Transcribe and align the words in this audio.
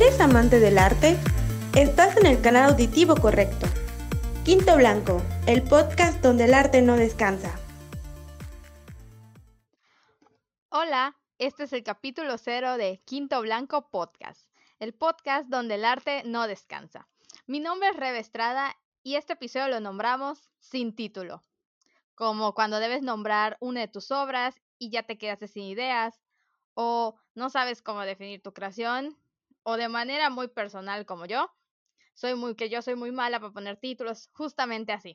¿Eres 0.00 0.20
amante 0.20 0.60
del 0.60 0.78
arte? 0.78 1.18
Estás 1.74 2.16
en 2.18 2.26
el 2.26 2.40
canal 2.40 2.70
auditivo 2.70 3.16
correcto. 3.16 3.66
Quinto 4.44 4.76
Blanco, 4.76 5.20
el 5.48 5.64
podcast 5.64 6.22
donde 6.22 6.44
el 6.44 6.54
arte 6.54 6.82
no 6.82 6.94
descansa. 6.94 7.58
Hola, 10.68 11.16
este 11.38 11.64
es 11.64 11.72
el 11.72 11.82
capítulo 11.82 12.38
cero 12.38 12.76
de 12.76 13.02
Quinto 13.06 13.40
Blanco 13.40 13.90
Podcast, 13.90 14.48
el 14.78 14.94
podcast 14.94 15.48
donde 15.48 15.74
el 15.74 15.84
arte 15.84 16.22
no 16.24 16.46
descansa. 16.46 17.08
Mi 17.48 17.58
nombre 17.58 17.88
es 17.88 17.96
Rebe 17.96 18.20
Estrada 18.20 18.76
y 19.02 19.16
este 19.16 19.32
episodio 19.32 19.66
lo 19.66 19.80
nombramos 19.80 20.48
Sin 20.60 20.94
título, 20.94 21.42
como 22.14 22.54
cuando 22.54 22.78
debes 22.78 23.02
nombrar 23.02 23.56
una 23.58 23.80
de 23.80 23.88
tus 23.88 24.12
obras 24.12 24.62
y 24.78 24.90
ya 24.90 25.02
te 25.02 25.18
quedaste 25.18 25.48
sin 25.48 25.64
ideas, 25.64 26.22
o 26.74 27.16
no 27.34 27.50
sabes 27.50 27.82
cómo 27.82 28.02
definir 28.02 28.40
tu 28.40 28.52
creación, 28.54 29.18
o 29.70 29.76
de 29.76 29.90
manera 29.90 30.30
muy 30.30 30.48
personal 30.48 31.04
como 31.04 31.26
yo, 31.26 31.52
soy 32.14 32.34
muy 32.34 32.54
que 32.54 32.70
yo 32.70 32.80
soy 32.80 32.94
muy 32.94 33.12
mala 33.12 33.38
para 33.38 33.52
poner 33.52 33.76
títulos, 33.76 34.30
justamente 34.32 34.92
así. 34.92 35.14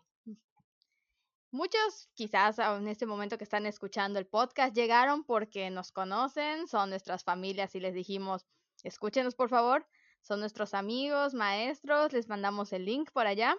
Muchos 1.49 2.07
quizás 2.13 2.59
en 2.59 2.87
este 2.87 3.07
momento 3.07 3.39
que 3.39 3.45
están 3.45 3.65
escuchando 3.65 4.19
el 4.19 4.27
podcast 4.27 4.75
llegaron 4.75 5.23
porque 5.23 5.71
nos 5.71 5.91
conocen, 5.91 6.67
son 6.67 6.91
nuestras 6.91 7.23
familias 7.23 7.73
y 7.73 7.79
les 7.79 7.95
dijimos, 7.95 8.45
escúchenos 8.83 9.33
por 9.33 9.49
favor, 9.49 9.87
son 10.21 10.39
nuestros 10.39 10.75
amigos, 10.75 11.33
maestros, 11.33 12.13
les 12.13 12.27
mandamos 12.27 12.73
el 12.73 12.85
link 12.85 13.09
por 13.11 13.25
allá. 13.25 13.55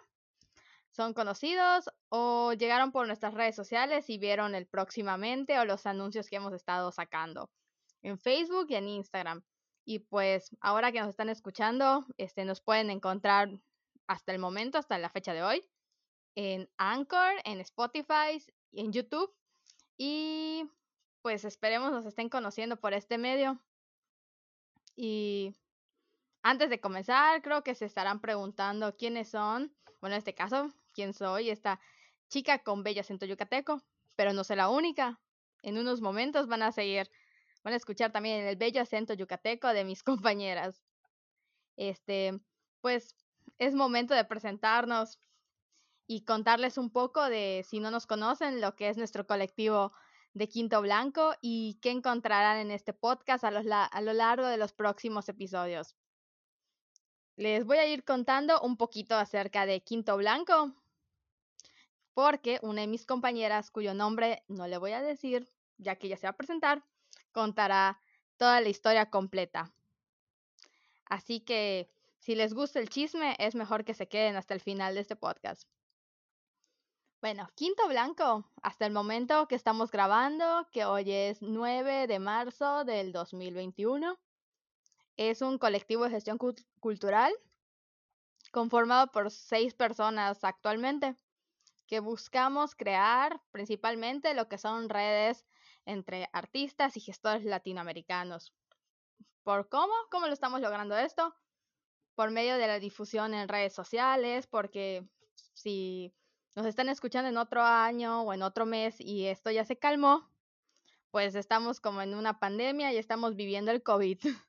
Son 0.91 1.13
conocidos 1.13 1.91
o 2.09 2.53
llegaron 2.53 2.93
por 2.93 3.09
nuestras 3.09 3.35
redes 3.35 3.57
sociales 3.57 4.09
y 4.11 4.19
vieron 4.19 4.55
el 4.55 4.69
próximamente 4.69 5.59
o 5.59 5.65
los 5.65 5.87
anuncios 5.87 6.29
que 6.29 6.37
hemos 6.37 6.53
estado 6.53 6.93
sacando 6.93 7.51
en 8.03 8.17
Facebook 8.17 8.67
y 8.69 8.77
en 8.77 8.87
Instagram. 8.87 9.43
Y 9.85 10.01
pues 10.01 10.51
ahora 10.61 10.93
que 10.93 11.01
nos 11.01 11.09
están 11.09 11.29
escuchando, 11.29 12.07
este, 12.17 12.45
nos 12.45 12.61
pueden 12.61 12.91
encontrar 12.91 13.51
hasta 14.07 14.33
el 14.33 14.39
momento, 14.39 14.79
hasta 14.79 14.99
la 14.99 15.11
fecha 15.11 15.35
de 15.35 15.43
hoy, 15.43 15.65
en 16.35 16.71
Anchor, 16.79 17.35
en 17.45 17.61
Spotify, 17.61 18.43
en 18.73 18.93
YouTube. 18.93 19.33
Y 19.97 20.65
pues 21.23 21.45
esperemos 21.45 21.93
nos 21.93 22.07
estén 22.07 22.29
conociendo 22.29 22.77
por 22.77 22.95
este 22.95 23.19
medio. 23.19 23.61
Y 24.97 25.55
antes 26.43 26.71
de 26.71 26.81
comenzar, 26.81 27.43
creo 27.43 27.63
que 27.63 27.75
se 27.75 27.85
estarán 27.85 28.21
preguntando 28.21 28.97
quiénes 28.97 29.29
son. 29.31 29.75
Bueno, 30.01 30.17
en 30.17 30.19
este 30.19 30.35
caso, 30.35 30.73
quién 30.93 31.15
soy, 31.15 31.51
esta 31.51 31.81
chica 32.29 32.59
con 32.59 32.83
bello 32.83 33.01
acento 33.01 33.27
yucateco, 33.27 33.83
pero 34.17 34.33
no 34.33 34.45
soy 34.45 34.57
la 34.57 34.69
única. 34.69 35.21
En 35.63 35.79
unos 35.79 36.01
momentos 36.01 36.47
van 36.47 36.63
a 36.63 36.73
seguir 36.73 37.11
Van 37.65 37.73
escuchar 37.73 38.13
también 38.13 38.45
el 38.47 38.57
bello 38.57 38.83
acento 38.83 39.15
yucateco 39.15 39.69
de 39.69 39.85
mis 39.85 40.03
compañeras. 40.05 40.85
Este, 41.77 42.39
pues 42.81 43.17
es 43.59 43.75
momento 43.75 44.15
de 44.15 44.25
presentarnos 44.25 45.19
y 46.07 46.25
contarles 46.25 46.77
un 46.77 46.91
poco 46.91 47.25
de, 47.29 47.65
si 47.67 47.81
no 47.81 47.91
nos 47.91 48.07
conocen, 48.07 48.61
lo 48.61 48.77
que 48.77 48.91
es 48.91 48.99
nuestro 48.99 49.27
colectivo 49.27 49.93
de 50.35 50.49
Quinto 50.49 50.83
Blanco 50.83 51.35
y 51.41 51.79
qué 51.81 51.91
encontrarán 51.91 52.59
en 52.59 52.71
este 52.71 52.93
podcast 52.93 53.45
a, 53.45 53.49
a 53.49 54.01
lo 54.03 54.13
largo 54.13 54.47
de 54.47 54.59
los 54.59 54.73
próximos 54.73 55.29
episodios. 55.29 55.97
Les 57.37 57.65
voy 57.65 57.79
a 57.79 57.87
ir 57.87 58.05
contando 58.05 58.61
un 58.61 58.77
poquito 58.77 59.17
acerca 59.17 59.65
de 59.65 59.83
Quinto 59.83 60.17
Blanco, 60.17 60.75
porque 62.13 62.59
una 62.63 62.83
de 62.83 62.87
mis 62.87 63.07
compañeras, 63.07 63.71
cuyo 63.71 63.95
nombre 63.95 64.45
no 64.49 64.69
le 64.69 64.77
voy 64.77 64.93
a 64.93 65.03
decir, 65.03 65.51
ya 65.79 65.97
que 65.97 66.09
ella 66.09 66.17
se 66.17 66.27
va 66.27 66.33
a 66.33 66.37
presentar, 66.37 66.85
contará 67.35 68.01
toda 68.39 68.63
la 68.63 68.71
historia 68.71 69.11
completa. 69.11 69.71
Así 71.05 71.41
que 71.41 71.91
si 72.21 72.35
les 72.35 72.55
gusta 72.55 72.81
el 72.81 72.89
chisme, 72.89 73.37
es 73.39 73.55
mejor 73.55 73.85
que 73.85 73.93
se 73.93 74.09
queden 74.09 74.37
hasta 74.37 74.55
el 74.55 74.61
final 74.61 74.95
de 74.95 75.03
este 75.03 75.17
podcast. 75.17 75.69
Bueno, 77.21 77.49
Quinto 77.55 77.87
Blanco, 77.89 78.51
hasta 78.63 78.87
el 78.87 78.93
momento 78.93 79.47
que 79.49 79.55
estamos 79.55 79.91
grabando, 79.91 80.69
que 80.71 80.85
hoy 80.87 81.11
es 81.11 81.43
9 81.43 82.07
de 82.07 82.19
marzo 82.19 82.85
del 82.85 83.13
2021, 83.13 84.19
es 85.17 85.43
un 85.43 85.59
colectivo 85.59 86.05
de 86.05 86.11
gestión 86.11 86.39
cultural 86.81 87.33
conformado 88.53 89.11
por 89.11 89.31
seis 89.31 89.75
personas 89.75 90.45
actualmente, 90.45 91.17
que 91.87 92.01
buscamos 92.01 92.75
crear 92.75 93.41
principalmente 93.51 94.35
lo 94.35 94.49
que 94.49 94.59
son 94.59 94.89
redes 94.89 95.45
entre 95.87 96.29
artistas 96.33 96.97
y 96.97 97.01
gestores 97.01 97.45
latinoamericanos. 97.45 98.53
¿Por 99.43 99.69
cómo? 99.69 99.93
¿Cómo 100.11 100.27
lo 100.27 100.33
estamos 100.33 100.61
logrando 100.61 100.97
esto? 100.97 101.35
Por 102.15 102.31
medio 102.31 102.57
de 102.57 102.67
la 102.67 102.79
difusión 102.79 103.35
en 103.35 103.49
redes 103.49 103.75
sociales, 103.75 104.47
porque 104.47 105.07
si 105.53 106.15
nos 106.55 106.67
están 106.67 106.89
escuchando 106.89 107.29
en 107.29 107.37
otro 107.37 107.63
año 107.63 108.23
o 108.23 108.33
en 108.33 108.43
otro 108.43 108.67
mes 108.67 109.01
y 109.01 109.27
esto 109.27 109.51
ya 109.51 109.65
se 109.65 109.79
calmó, 109.79 110.31
pues 111.11 111.35
estamos 111.35 111.81
como 111.81 112.03
en 112.03 112.15
una 112.15 112.39
pandemia 112.39 112.93
y 112.93 112.97
estamos 112.97 113.37
viviendo 113.37 113.71
el 113.71 113.83
COVID. 113.83 114.19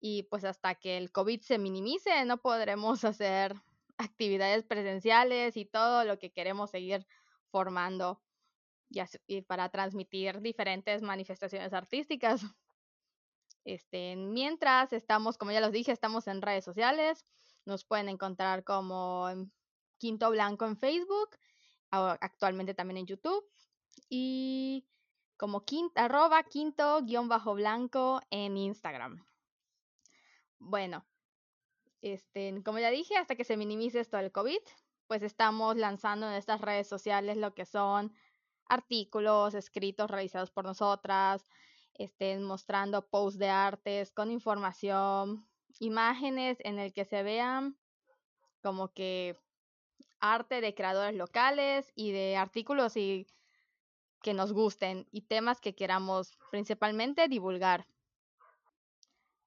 y 0.00 0.24
pues 0.24 0.44
hasta 0.44 0.74
que 0.74 0.98
el 0.98 1.10
COVID 1.10 1.40
se 1.40 1.58
minimice, 1.58 2.24
no 2.24 2.38
podremos 2.38 3.04
hacer 3.04 3.54
actividades 3.98 4.64
presenciales 4.64 5.56
y 5.56 5.64
todo 5.64 6.04
lo 6.04 6.18
que 6.18 6.32
queremos 6.32 6.70
seguir 6.70 7.06
formando 7.50 8.20
y, 8.88 9.42
para 9.42 9.68
transmitir 9.68 10.40
diferentes 10.40 11.02
manifestaciones 11.02 11.72
artísticas. 11.72 12.42
Este, 13.64 14.14
mientras 14.14 14.92
estamos, 14.92 15.36
como 15.38 15.50
ya 15.50 15.60
los 15.60 15.72
dije, 15.72 15.90
estamos 15.90 16.28
en 16.28 16.40
redes 16.40 16.64
sociales. 16.64 17.24
Nos 17.64 17.84
pueden 17.84 18.08
encontrar 18.08 18.62
como 18.62 19.28
Quinto 19.98 20.30
Blanco 20.30 20.66
en 20.66 20.76
Facebook, 20.76 21.30
actualmente 21.90 22.74
también 22.74 22.98
en 22.98 23.06
YouTube. 23.06 23.44
Y 24.08 24.86
como 25.36 25.64
quinto, 25.64 26.00
arroba 26.00 26.44
quinto 26.44 27.02
guion 27.02 27.28
bajo 27.28 27.54
blanco 27.54 28.20
en 28.30 28.56
Instagram. 28.56 29.26
Bueno, 30.58 31.04
este, 32.02 32.62
como 32.64 32.78
ya 32.78 32.90
dije, 32.90 33.16
hasta 33.16 33.34
que 33.34 33.44
se 33.44 33.56
minimice 33.56 34.00
esto 34.00 34.16
del 34.16 34.32
COVID, 34.32 34.60
pues 35.06 35.22
estamos 35.22 35.76
lanzando 35.76 36.28
en 36.28 36.34
estas 36.34 36.60
redes 36.60 36.88
sociales 36.88 37.36
lo 37.36 37.54
que 37.54 37.64
son 37.64 38.14
artículos 38.68 39.54
escritos 39.54 40.10
realizados 40.10 40.50
por 40.50 40.64
nosotras, 40.64 41.48
estén 41.94 42.42
mostrando 42.42 43.08
posts 43.08 43.38
de 43.38 43.48
artes 43.48 44.10
con 44.12 44.30
información, 44.30 45.46
imágenes 45.78 46.58
en 46.60 46.78
el 46.78 46.92
que 46.92 47.04
se 47.04 47.22
vean 47.22 47.76
como 48.62 48.92
que 48.92 49.38
arte 50.20 50.60
de 50.60 50.74
creadores 50.74 51.14
locales 51.14 51.92
y 51.94 52.12
de 52.12 52.36
artículos 52.36 52.96
y 52.96 53.26
que 54.22 54.34
nos 54.34 54.52
gusten 54.52 55.06
y 55.12 55.22
temas 55.22 55.60
que 55.60 55.74
queramos 55.74 56.36
principalmente 56.50 57.28
divulgar. 57.28 57.86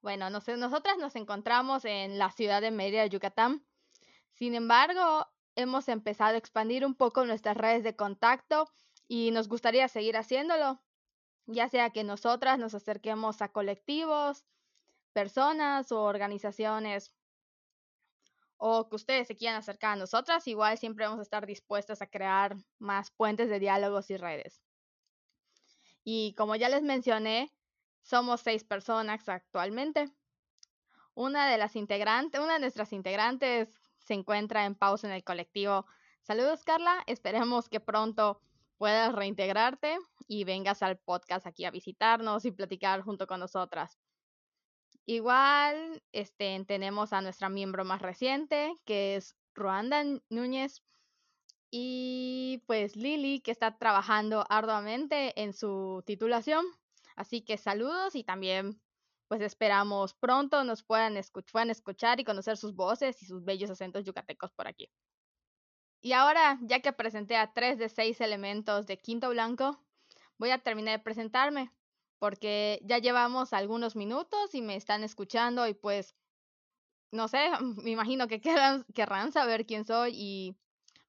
Bueno, 0.02 0.30
nosotras 0.30 0.98
nos 0.98 1.16
encontramos 1.18 1.84
en 1.84 2.18
la 2.18 2.32
ciudad 2.32 2.62
de 2.62 2.72
Mérida, 2.72 3.06
Yucatán. 3.06 3.66
Sin 4.32 4.56
embargo, 4.56 5.28
hemos 5.56 5.90
empezado 5.90 6.36
a 6.36 6.38
expandir 6.38 6.86
un 6.86 6.96
poco 6.96 7.26
nuestras 7.26 7.58
redes 7.58 7.84
de 7.84 7.98
contacto 7.98 8.70
y 9.10 9.32
nos 9.32 9.50
gustaría 9.50 9.88
seguir 9.88 10.16
haciéndolo, 10.16 10.80
ya 11.48 11.68
sea 11.68 11.90
que 11.90 12.04
nosotras 12.04 12.60
nos 12.60 12.76
acerquemos 12.76 13.42
a 13.42 13.50
colectivos, 13.50 14.46
personas 15.14 15.92
o 15.92 16.04
organizaciones 16.04 17.12
o 18.58 18.88
que 18.88 18.96
ustedes 18.96 19.28
se 19.28 19.36
quieran 19.36 19.58
acercar 19.58 19.94
a 19.94 19.96
nosotras, 19.96 20.48
igual 20.48 20.78
siempre 20.78 21.06
vamos 21.06 21.20
a 21.20 21.24
estar 21.24 21.48
dispuestas 21.48 22.04
a 22.04 22.08
crear 22.08 22.56
más 22.78 23.10
puentes 23.10 23.50
de 23.50 23.60
diálogos 23.60 24.12
y 24.12 24.18
redes. 24.18 24.62
Y 26.04 26.36
como 26.36 26.56
ya 26.56 26.70
les 26.70 26.84
mencioné, 26.84 27.52
somos 28.04 28.42
seis 28.42 28.64
personas 28.64 29.28
actualmente. 29.28 30.06
Una 31.16 31.50
de 31.50 31.58
las 31.58 31.76
integrantes, 31.76 32.40
una 32.40 32.54
de 32.54 32.60
nuestras 32.60 32.94
integrantes 32.94 33.70
se 33.98 34.14
encuentra 34.14 34.66
en 34.66 34.76
pausa 34.76 35.08
en 35.08 35.14
el 35.14 35.24
colectivo. 35.24 35.88
Saludos, 36.22 36.64
Carla. 36.64 37.04
Esperemos 37.08 37.70
que 37.70 37.80
pronto 37.80 38.42
puedas 38.80 39.14
reintegrarte 39.14 40.00
y 40.28 40.46
vengas 40.46 40.82
al 40.82 40.98
podcast 40.98 41.46
aquí 41.46 41.66
a 41.66 41.72
visitarnos 41.72 42.46
y 42.46 42.52
platicar 42.52 43.02
junto 43.02 43.28
con 43.28 43.42
nosotras. 43.42 44.00
Igual 45.06 46.02
este, 46.14 46.64
tenemos 46.66 47.14
a 47.14 47.22
nuestra 47.22 47.50
miembro 47.50 47.84
más 47.84 48.02
reciente, 48.02 48.74
que 48.86 49.18
es 49.18 49.36
Ruanda 49.54 50.04
Núñez, 50.30 50.82
y 51.72 52.64
pues 52.68 52.96
Lili, 52.96 53.42
que 53.42 53.52
está 53.52 53.78
trabajando 53.78 54.46
arduamente 54.50 55.40
en 55.42 55.54
su 55.54 56.04
titulación. 56.06 56.66
Así 57.16 57.42
que 57.42 57.58
saludos 57.58 58.16
y 58.16 58.24
también 58.24 58.82
pues 59.28 59.42
esperamos 59.42 60.16
pronto 60.16 60.64
nos 60.64 60.84
puedan, 60.84 61.20
puedan 61.52 61.70
escuchar 61.70 62.20
y 62.20 62.24
conocer 62.24 62.58
sus 62.58 62.74
voces 62.74 63.22
y 63.22 63.26
sus 63.26 63.44
bellos 63.44 63.70
acentos 63.70 64.06
yucatecos 64.06 64.52
por 64.54 64.68
aquí. 64.68 64.90
Y 66.02 66.14
ahora, 66.14 66.58
ya 66.62 66.80
que 66.80 66.94
presenté 66.94 67.36
a 67.36 67.54
tres 67.54 67.78
de 67.78 67.90
seis 67.90 68.22
elementos 68.22 68.86
de 68.86 68.98
Quinto 68.98 69.30
Blanco, 69.30 69.84
voy 70.38 70.52
a 70.52 70.60
terminar 70.60 70.98
de 70.98 71.04
presentarme, 71.04 71.72
porque 72.20 72.80
ya 72.84 73.00
llevamos 73.00 73.52
algunos 73.52 73.96
minutos 73.96 74.56
y 74.56 74.62
me 74.62 74.76
están 74.76 75.04
escuchando 75.04 75.68
y 75.68 75.74
pues 75.74 76.16
no 77.12 77.28
sé, 77.28 77.50
me 77.84 77.92
imagino 77.92 78.28
que 78.28 78.40
querrán, 78.42 79.32
saber 79.32 79.66
quién 79.66 79.86
soy 79.86 80.14
y 80.16 80.58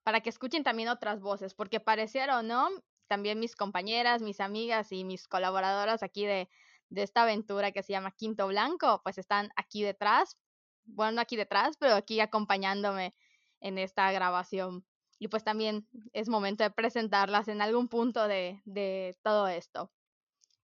para 0.03 0.21
que 0.21 0.31
escuchen 0.31 0.65
también 0.65 0.89
otras 0.89 1.21
voces, 1.21 1.55
porque 1.55 1.79
pareciera 1.79 2.39
o 2.39 2.43
no, 2.43 2.69
también 3.07 3.39
mis 3.39 3.55
compañeras, 3.55 4.23
mis 4.23 4.41
amigas 4.41 4.91
y 4.93 5.05
mis 5.05 5.29
colaboradoras 5.29 6.03
aquí 6.03 6.25
de, 6.27 6.49
de 6.89 7.03
esta 7.03 7.23
aventura 7.23 7.71
que 7.71 7.83
se 7.83 7.93
llama 7.93 8.13
Quinto 8.13 8.49
Blanco, 8.49 9.03
pues 9.05 9.19
están 9.19 9.51
aquí 9.57 9.83
detrás, 9.83 10.37
bueno, 10.85 11.13
no 11.13 11.21
aquí 11.21 11.37
detrás, 11.37 11.77
pero 11.79 11.95
aquí 11.95 12.19
acompañándome 12.21 13.15
en 13.61 13.79
esta 13.79 14.11
grabación. 14.13 14.85
Y 15.19 15.29
pues 15.29 15.45
también 15.45 15.87
es 16.13 16.29
momento 16.29 16.65
de 16.65 16.71
presentarlas 16.71 17.49
en 17.49 17.61
algún 17.61 17.89
punto 17.89 18.27
de, 18.27 18.63
de 18.65 19.17
todo 19.23 19.49
esto, 19.49 19.93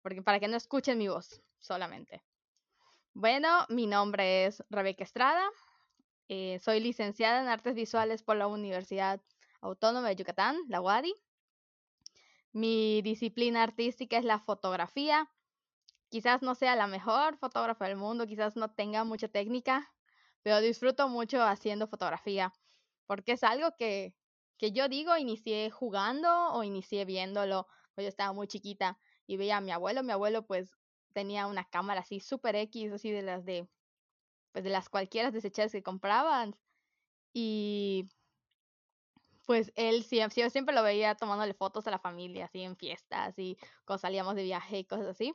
porque 0.02 0.22
para 0.22 0.40
que 0.40 0.48
no 0.48 0.56
escuchen 0.56 0.98
mi 0.98 1.08
voz 1.08 1.42
solamente. 1.58 2.22
Bueno, 3.12 3.66
mi 3.68 3.86
nombre 3.86 4.46
es 4.46 4.62
Rebeca 4.68 5.04
Estrada. 5.04 5.48
Eh, 6.28 6.58
soy 6.58 6.80
licenciada 6.80 7.40
en 7.40 7.48
Artes 7.48 7.74
Visuales 7.74 8.22
por 8.22 8.36
la 8.36 8.46
Universidad 8.46 9.20
Autónoma 9.60 10.08
de 10.08 10.16
Yucatán, 10.16 10.56
la 10.68 10.80
UADI. 10.80 11.14
Mi 12.52 13.02
disciplina 13.02 13.62
artística 13.62 14.18
es 14.18 14.24
la 14.24 14.38
fotografía. 14.38 15.30
Quizás 16.08 16.42
no 16.42 16.54
sea 16.54 16.76
la 16.76 16.86
mejor 16.86 17.36
fotógrafa 17.38 17.86
del 17.86 17.96
mundo, 17.96 18.26
quizás 18.26 18.56
no 18.56 18.70
tenga 18.70 19.04
mucha 19.04 19.28
técnica, 19.28 19.92
pero 20.42 20.60
disfruto 20.60 21.08
mucho 21.08 21.42
haciendo 21.42 21.86
fotografía, 21.88 22.52
porque 23.06 23.32
es 23.32 23.42
algo 23.44 23.70
que, 23.78 24.14
que 24.58 24.72
yo 24.72 24.88
digo, 24.88 25.16
inicié 25.16 25.70
jugando 25.70 26.52
o 26.52 26.62
inicié 26.64 27.04
viéndolo 27.04 27.66
cuando 27.94 28.02
yo 28.02 28.08
estaba 28.08 28.32
muy 28.32 28.48
chiquita 28.48 28.98
y 29.26 29.36
veía 29.36 29.58
a 29.58 29.60
mi 29.60 29.72
abuelo. 29.72 30.02
Mi 30.02 30.12
abuelo 30.12 30.46
pues 30.46 30.70
tenía 31.12 31.46
una 31.46 31.64
cámara 31.64 32.00
así 32.00 32.20
super 32.20 32.56
X, 32.56 32.92
así 32.92 33.10
de 33.10 33.22
las 33.22 33.44
de, 33.44 33.68
pues 34.52 34.64
de 34.64 34.70
las 34.70 34.88
cualquiera 34.88 35.30
desechadas 35.30 35.72
que 35.72 35.82
compraban. 35.82 36.56
Y 37.32 38.10
pues 39.46 39.72
él 39.76 40.02
siempre, 40.02 40.42
yo 40.42 40.50
siempre 40.50 40.74
lo 40.74 40.82
veía 40.82 41.14
tomándole 41.14 41.54
fotos 41.54 41.86
a 41.86 41.90
la 41.90 41.98
familia, 41.98 42.46
así 42.46 42.62
en 42.62 42.76
fiestas 42.76 43.38
y 43.38 43.56
cuando 43.84 44.00
salíamos 44.00 44.34
de 44.34 44.42
viaje 44.42 44.80
y 44.80 44.84
cosas 44.84 45.06
así. 45.06 45.34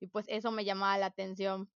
Y 0.00 0.06
pues 0.08 0.26
eso 0.28 0.50
me 0.52 0.64
llamaba 0.64 0.96
la 0.98 1.06
atención. 1.06 1.70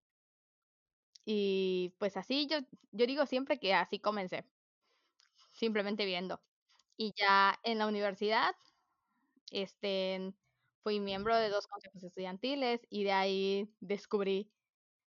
Y 1.24 1.94
pues 1.98 2.16
así 2.16 2.46
yo, 2.46 2.58
yo 2.92 3.06
digo 3.06 3.26
siempre 3.26 3.58
que 3.58 3.74
así 3.74 3.98
comencé, 3.98 4.44
simplemente 5.60 6.04
viendo. 6.06 6.42
Y 6.96 7.12
ya 7.16 7.58
en 7.62 7.78
la 7.78 7.86
universidad, 7.86 8.54
este, 9.50 10.34
Fui 10.82 10.98
miembro 10.98 11.36
de 11.36 11.50
dos 11.50 11.66
consejos 11.66 12.02
estudiantiles 12.02 12.86
y 12.88 13.04
de 13.04 13.12
ahí 13.12 13.74
descubrí 13.80 14.50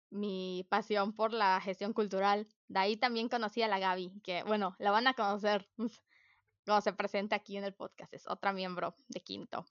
mi 0.09 0.65
pasión 0.69 1.13
por 1.13 1.31
la 1.31 1.61
gestión 1.61 1.93
cultural. 1.93 2.47
De 2.67 2.79
ahí 2.79 2.97
también 2.97 3.29
conocí 3.29 3.61
a 3.61 3.67
la 3.67 3.77
Gaby, 3.77 4.21
que 4.23 4.43
bueno, 4.43 4.75
la 4.79 4.89
van 4.91 5.07
a 5.07 5.13
conocer 5.13 5.69
cuando 6.65 6.81
se 6.81 6.93
presente 6.93 7.35
aquí 7.35 7.57
en 7.57 7.65
el 7.65 7.75
podcast, 7.75 8.13
es 8.15 8.27
otra 8.27 8.51
miembro 8.51 8.95
de 9.09 9.21
Quinto. 9.21 9.65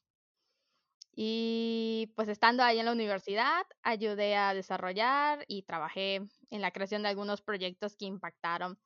Y 1.15 2.13
pues 2.15 2.29
estando 2.29 2.63
ahí 2.63 2.79
en 2.79 2.87
la 2.87 2.93
universidad, 2.93 3.67
ayudé 3.83 4.37
a 4.37 4.55
desarrollar 4.55 5.45
y 5.49 5.65
trabajé 5.65 6.29
en 6.51 6.63
la 6.63 6.71
creación 6.71 7.03
de 7.03 7.09
algunos 7.09 7.43
proyectos 7.43 7.97
que 7.97 8.05
impactaron 8.05 8.79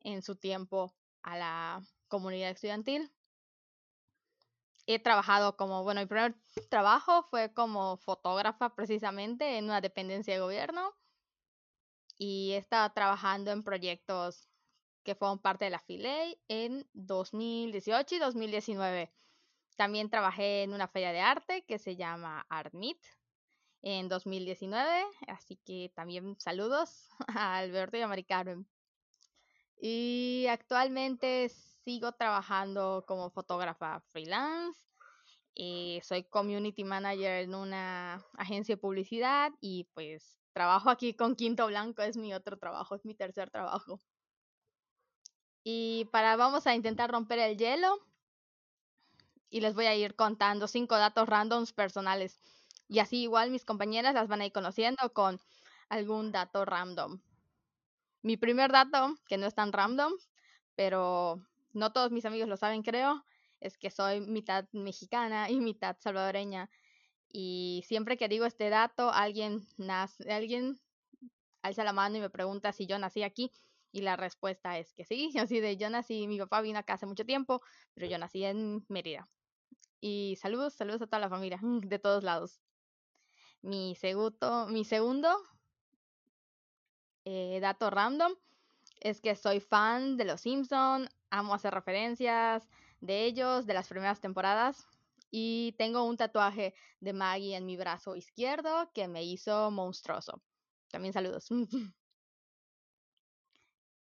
en 0.00 0.22
su 0.22 0.36
tiempo 0.36 0.96
a 1.22 1.36
la 1.36 1.82
comunidad 2.08 2.50
estudiantil 2.50 3.10
he 4.94 4.98
trabajado 4.98 5.56
como, 5.56 5.84
bueno, 5.84 6.00
mi 6.00 6.06
primer 6.06 6.34
trabajo 6.68 7.22
fue 7.30 7.52
como 7.52 7.96
fotógrafa 7.98 8.74
precisamente 8.74 9.58
en 9.58 9.66
una 9.66 9.80
dependencia 9.80 10.34
de 10.34 10.40
gobierno 10.40 10.94
y 12.18 12.52
he 12.52 12.56
estado 12.56 12.90
trabajando 12.92 13.52
en 13.52 13.62
proyectos 13.62 14.48
que 15.04 15.14
fueron 15.14 15.38
parte 15.38 15.64
de 15.64 15.70
la 15.70 15.78
FILEI 15.78 16.40
en 16.48 16.88
2018 16.92 18.16
y 18.16 18.18
2019. 18.18 19.12
También 19.76 20.10
trabajé 20.10 20.64
en 20.64 20.74
una 20.74 20.88
feria 20.88 21.12
de 21.12 21.20
arte 21.20 21.64
que 21.64 21.78
se 21.78 21.96
llama 21.96 22.44
ArtMeet 22.50 22.98
en 23.82 24.08
2019, 24.08 25.04
así 25.28 25.56
que 25.64 25.90
también 25.94 26.36
saludos 26.38 27.08
a 27.28 27.58
Alberto 27.58 27.96
y 27.96 28.02
a 28.02 28.08
Mari. 28.08 28.26
Y 29.80 30.46
actualmente 30.50 31.48
sigo 31.48 32.12
trabajando 32.12 33.04
como 33.08 33.30
fotógrafa 33.30 34.00
freelance. 34.12 34.78
Eh, 35.56 36.00
soy 36.04 36.24
community 36.24 36.84
manager 36.84 37.42
en 37.42 37.54
una 37.54 38.24
agencia 38.36 38.76
de 38.76 38.80
publicidad 38.80 39.52
y 39.60 39.84
pues 39.94 40.38
trabajo 40.52 40.90
aquí 40.90 41.14
con 41.14 41.34
Quinto 41.34 41.66
Blanco, 41.66 42.02
es 42.02 42.16
mi 42.16 42.34
otro 42.34 42.58
trabajo, 42.58 42.94
es 42.94 43.04
mi 43.04 43.14
tercer 43.14 43.50
trabajo. 43.50 44.00
Y 45.64 46.06
para 46.12 46.36
vamos 46.36 46.66
a 46.66 46.74
intentar 46.74 47.10
romper 47.10 47.38
el 47.38 47.56
hielo 47.56 47.98
y 49.50 49.60
les 49.60 49.74
voy 49.74 49.86
a 49.86 49.94
ir 49.94 50.14
contando 50.14 50.68
cinco 50.68 50.96
datos 50.96 51.28
randoms 51.28 51.72
personales. 51.72 52.38
Y 52.88 52.98
así 52.98 53.22
igual 53.22 53.50
mis 53.50 53.64
compañeras 53.64 54.14
las 54.14 54.28
van 54.28 54.42
a 54.42 54.46
ir 54.46 54.52
conociendo 54.52 55.12
con 55.12 55.40
algún 55.88 56.32
dato 56.32 56.64
random. 56.64 57.20
Mi 58.22 58.36
primer 58.36 58.70
dato, 58.70 59.14
que 59.28 59.38
no 59.38 59.46
es 59.46 59.54
tan 59.54 59.72
random, 59.72 60.12
pero 60.74 61.42
no 61.72 61.92
todos 61.92 62.10
mis 62.10 62.24
amigos 62.24 62.48
lo 62.48 62.56
saben, 62.56 62.82
creo, 62.82 63.24
es 63.60 63.78
que 63.78 63.90
soy 63.90 64.20
mitad 64.20 64.66
mexicana 64.72 65.50
y 65.50 65.60
mitad 65.60 65.96
salvadoreña. 65.98 66.70
Y 67.32 67.84
siempre 67.86 68.16
que 68.16 68.28
digo 68.28 68.44
este 68.44 68.70
dato, 68.70 69.10
alguien, 69.10 69.66
nace, 69.76 70.30
alguien 70.32 70.80
alza 71.62 71.84
la 71.84 71.92
mano 71.92 72.16
y 72.16 72.20
me 72.20 72.30
pregunta 72.30 72.72
si 72.72 72.86
yo 72.86 72.98
nací 72.98 73.22
aquí. 73.22 73.52
Y 73.92 74.02
la 74.02 74.16
respuesta 74.16 74.78
es 74.78 74.92
que 74.92 75.04
sí, 75.04 75.32
así 75.38 75.60
de 75.60 75.76
yo 75.76 75.90
nací, 75.90 76.26
mi 76.26 76.38
papá 76.38 76.60
vino 76.60 76.78
acá 76.78 76.94
hace 76.94 77.06
mucho 77.06 77.24
tiempo, 77.24 77.62
pero 77.94 78.06
yo 78.06 78.18
nací 78.18 78.44
en 78.44 78.84
Mérida. 78.88 79.28
Y 80.00 80.36
saludos, 80.40 80.74
saludos 80.74 81.02
a 81.02 81.06
toda 81.06 81.20
la 81.20 81.28
familia, 81.28 81.58
de 81.62 81.98
todos 81.98 82.24
lados. 82.24 82.60
Mi 83.62 83.94
segundo, 83.94 84.66
mi 84.68 84.84
segundo 84.84 85.36
eh, 87.24 87.58
dato 87.60 87.90
random 87.90 88.34
es 89.00 89.20
que 89.20 89.34
soy 89.34 89.60
fan 89.60 90.16
de 90.16 90.24
Los 90.24 90.42
Simpson, 90.42 91.08
amo 91.30 91.54
hacer 91.54 91.72
referencias 91.72 92.68
de 93.00 93.24
ellos, 93.24 93.66
de 93.66 93.74
las 93.74 93.88
primeras 93.88 94.20
temporadas. 94.20 94.86
Y 95.30 95.74
tengo 95.78 96.02
un 96.04 96.16
tatuaje 96.16 96.74
de 97.00 97.12
Maggie 97.12 97.56
en 97.56 97.64
mi 97.64 97.76
brazo 97.76 98.16
izquierdo 98.16 98.90
que 98.92 99.06
me 99.08 99.22
hizo 99.22 99.70
monstruoso. 99.70 100.42
También 100.90 101.12
saludos. 101.12 101.48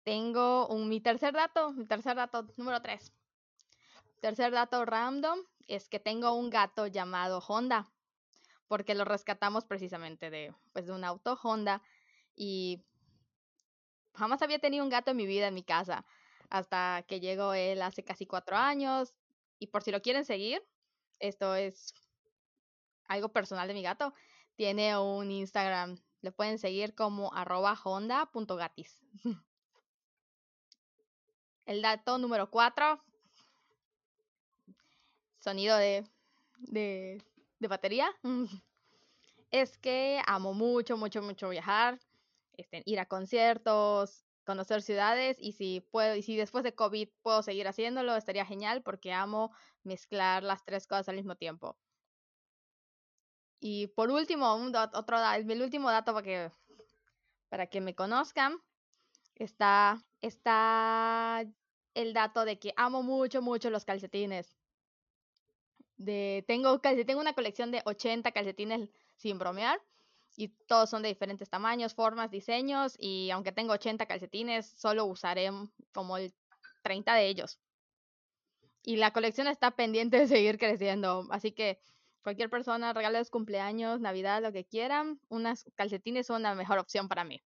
tengo 0.03 0.67
un, 0.67 0.89
mi 0.89 0.99
tercer 0.99 1.33
dato, 1.33 1.71
mi 1.71 1.85
tercer 1.85 2.15
dato 2.15 2.45
número 2.57 2.81
3. 2.81 3.11
Tercer 4.19 4.51
dato 4.51 4.85
random 4.85 5.39
es 5.67 5.89
que 5.89 5.99
tengo 5.99 6.33
un 6.33 6.49
gato 6.49 6.87
llamado 6.87 7.39
Honda, 7.39 7.89
porque 8.67 8.95
lo 8.95 9.05
rescatamos 9.05 9.65
precisamente 9.65 10.29
de, 10.29 10.53
pues, 10.73 10.87
de 10.87 10.93
un 10.93 11.03
auto 11.03 11.39
Honda 11.41 11.81
y 12.35 12.83
jamás 14.13 14.41
había 14.41 14.59
tenido 14.59 14.83
un 14.83 14.89
gato 14.89 15.11
en 15.11 15.17
mi 15.17 15.25
vida 15.25 15.47
en 15.47 15.53
mi 15.53 15.63
casa 15.63 16.05
hasta 16.49 17.03
que 17.07 17.19
llegó 17.19 17.53
él 17.53 17.81
hace 17.81 18.03
casi 18.03 18.25
cuatro 18.27 18.55
años. 18.55 19.13
Y 19.59 19.67
por 19.67 19.81
si 19.81 19.91
lo 19.91 20.01
quieren 20.01 20.23
seguir, 20.23 20.63
esto 21.19 21.55
es 21.55 21.93
algo 23.07 23.29
personal 23.29 23.67
de 23.67 23.73
mi 23.73 23.81
gato. 23.81 24.13
Tiene 24.55 24.97
un 24.97 25.31
Instagram. 25.31 25.97
Le 26.21 26.31
pueden 26.31 26.59
seguir 26.59 26.93
como 26.93 27.33
arroba 27.33 27.77
honda.gatis. 27.83 29.01
El 31.65 31.81
dato 31.81 32.17
número 32.17 32.51
cuatro. 32.51 33.03
Sonido 35.39 35.75
de, 35.77 36.07
de, 36.59 37.23
de 37.59 37.67
batería. 37.67 38.09
Es 39.49 39.77
que 39.77 40.19
amo 40.25 40.55
mucho, 40.55 40.97
mucho, 40.97 41.21
mucho 41.21 41.49
viajar. 41.49 41.99
Este, 42.53 42.83
ir 42.85 42.99
a 42.99 43.05
conciertos, 43.05 44.25
conocer 44.45 44.81
ciudades 44.81 45.37
y 45.39 45.53
si 45.53 45.81
puedo 45.91 46.15
y 46.15 46.21
si 46.21 46.35
después 46.35 46.63
de 46.63 46.75
COVID 46.75 47.09
puedo 47.21 47.41
seguir 47.43 47.67
haciéndolo, 47.67 48.15
estaría 48.15 48.45
genial 48.45 48.83
porque 48.83 49.13
amo 49.13 49.51
mezclar 49.83 50.43
las 50.43 50.63
tres 50.63 50.87
cosas 50.87 51.09
al 51.09 51.15
mismo 51.15 51.35
tiempo. 51.35 51.77
Y 53.59 53.87
por 53.87 54.11
último, 54.11 54.55
un 54.55 54.75
otro 54.75 55.17
el 55.33 55.61
último 55.61 55.89
dato 55.89 56.13
para 56.13 56.23
que 56.23 56.51
para 57.49 57.67
que 57.67 57.81
me 57.81 57.95
conozcan 57.95 58.57
está 59.35 60.03
está 60.21 61.45
el 61.93 62.13
dato 62.13 62.45
de 62.45 62.59
que 62.59 62.73
amo 62.75 63.03
mucho 63.03 63.41
mucho 63.41 63.69
los 63.69 63.85
calcetines. 63.85 64.57
De 65.97 66.43
tengo 66.47 66.79
tengo 66.79 67.21
una 67.21 67.33
colección 67.33 67.71
de 67.71 67.81
80 67.85 68.31
calcetines 68.31 68.89
sin 69.15 69.39
bromear 69.39 69.79
y 70.35 70.49
todos 70.67 70.89
son 70.89 71.03
de 71.03 71.09
diferentes 71.09 71.49
tamaños, 71.49 71.93
formas, 71.93 72.31
diseños 72.31 72.95
y 72.97 73.29
aunque 73.31 73.51
tengo 73.51 73.73
80 73.73 74.05
calcetines, 74.05 74.67
solo 74.77 75.05
usaré 75.05 75.49
como 75.93 76.17
el 76.17 76.33
30 76.81 77.15
de 77.15 77.27
ellos. 77.27 77.59
Y 78.83 78.97
la 78.97 79.11
colección 79.11 79.47
está 79.47 79.71
pendiente 79.71 80.17
de 80.17 80.27
seguir 80.27 80.57
creciendo, 80.57 81.25
así 81.29 81.51
que 81.51 81.79
cualquier 82.21 82.49
persona, 82.49 82.93
regales 82.93 83.29
cumpleaños, 83.29 84.01
Navidad, 84.01 84.41
lo 84.41 84.51
que 84.51 84.65
quieran, 84.65 85.19
unas 85.29 85.65
calcetines 85.75 86.27
son 86.27 86.43
la 86.43 86.55
mejor 86.55 86.79
opción 86.79 87.07
para 87.07 87.23
mí. 87.23 87.41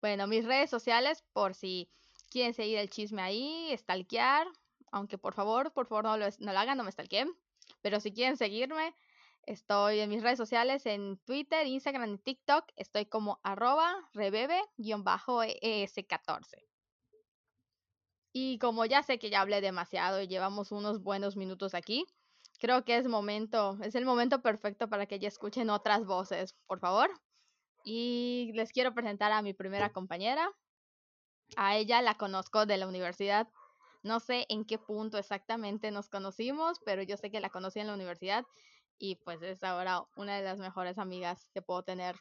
Bueno, 0.00 0.26
mis 0.26 0.44
redes 0.44 0.70
sociales, 0.70 1.24
por 1.32 1.54
si 1.54 1.90
quieren 2.30 2.54
seguir 2.54 2.78
el 2.78 2.90
chisme 2.90 3.22
ahí, 3.22 3.74
stalkear, 3.76 4.46
aunque 4.92 5.18
por 5.18 5.34
favor, 5.34 5.72
por 5.72 5.86
favor 5.86 6.04
no 6.04 6.16
lo, 6.16 6.26
no 6.38 6.52
lo 6.52 6.58
hagan, 6.58 6.78
no 6.78 6.84
me 6.84 6.92
stalkeen, 6.92 7.30
pero 7.82 8.00
si 8.00 8.12
quieren 8.12 8.36
seguirme, 8.36 8.94
estoy 9.46 10.00
en 10.00 10.10
mis 10.10 10.22
redes 10.22 10.38
sociales, 10.38 10.84
en 10.86 11.18
Twitter, 11.24 11.66
Instagram 11.66 12.14
y 12.14 12.18
TikTok, 12.18 12.66
estoy 12.76 13.06
como 13.06 13.40
arroba 13.42 13.94
rebebe-es14. 14.12 16.62
Y 18.32 18.58
como 18.58 18.84
ya 18.84 19.02
sé 19.02 19.18
que 19.18 19.30
ya 19.30 19.40
hablé 19.40 19.62
demasiado 19.62 20.20
y 20.20 20.28
llevamos 20.28 20.72
unos 20.72 21.02
buenos 21.02 21.36
minutos 21.36 21.74
aquí, 21.74 22.04
creo 22.58 22.84
que 22.84 22.98
es 22.98 23.08
momento, 23.08 23.78
es 23.82 23.94
el 23.94 24.04
momento 24.04 24.42
perfecto 24.42 24.88
para 24.88 25.06
que 25.06 25.18
ya 25.18 25.28
escuchen 25.28 25.70
otras 25.70 26.04
voces, 26.04 26.54
por 26.66 26.80
favor. 26.80 27.10
Y 27.84 28.50
les 28.54 28.72
quiero 28.72 28.92
presentar 28.92 29.32
a 29.32 29.42
mi 29.42 29.54
primera 29.54 29.90
compañera. 29.90 30.50
A 31.56 31.76
ella 31.76 32.02
la 32.02 32.16
conozco 32.16 32.66
de 32.66 32.76
la 32.76 32.88
universidad. 32.88 33.48
No 34.02 34.20
sé 34.20 34.46
en 34.48 34.64
qué 34.64 34.78
punto 34.78 35.18
exactamente 35.18 35.90
nos 35.90 36.08
conocimos, 36.08 36.78
pero 36.84 37.02
yo 37.02 37.16
sé 37.16 37.30
que 37.30 37.40
la 37.40 37.50
conocí 37.50 37.78
en 37.78 37.86
la 37.86 37.94
universidad 37.94 38.44
y 38.98 39.16
pues 39.16 39.42
es 39.42 39.62
ahora 39.62 40.04
una 40.16 40.36
de 40.36 40.44
las 40.44 40.58
mejores 40.58 40.98
amigas 40.98 41.48
que 41.52 41.62
puedo 41.62 41.82
tener. 41.82 42.16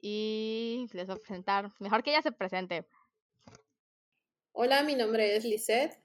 Y 0.00 0.86
les 0.92 1.06
voy 1.06 1.16
a 1.16 1.18
presentar, 1.18 1.72
mejor 1.78 2.02
que 2.02 2.10
ella 2.10 2.22
se 2.22 2.32
presente. 2.32 2.86
Hola, 4.52 4.82
mi 4.82 4.94
nombre 4.94 5.36
es 5.36 5.44
Lisette. 5.44 6.02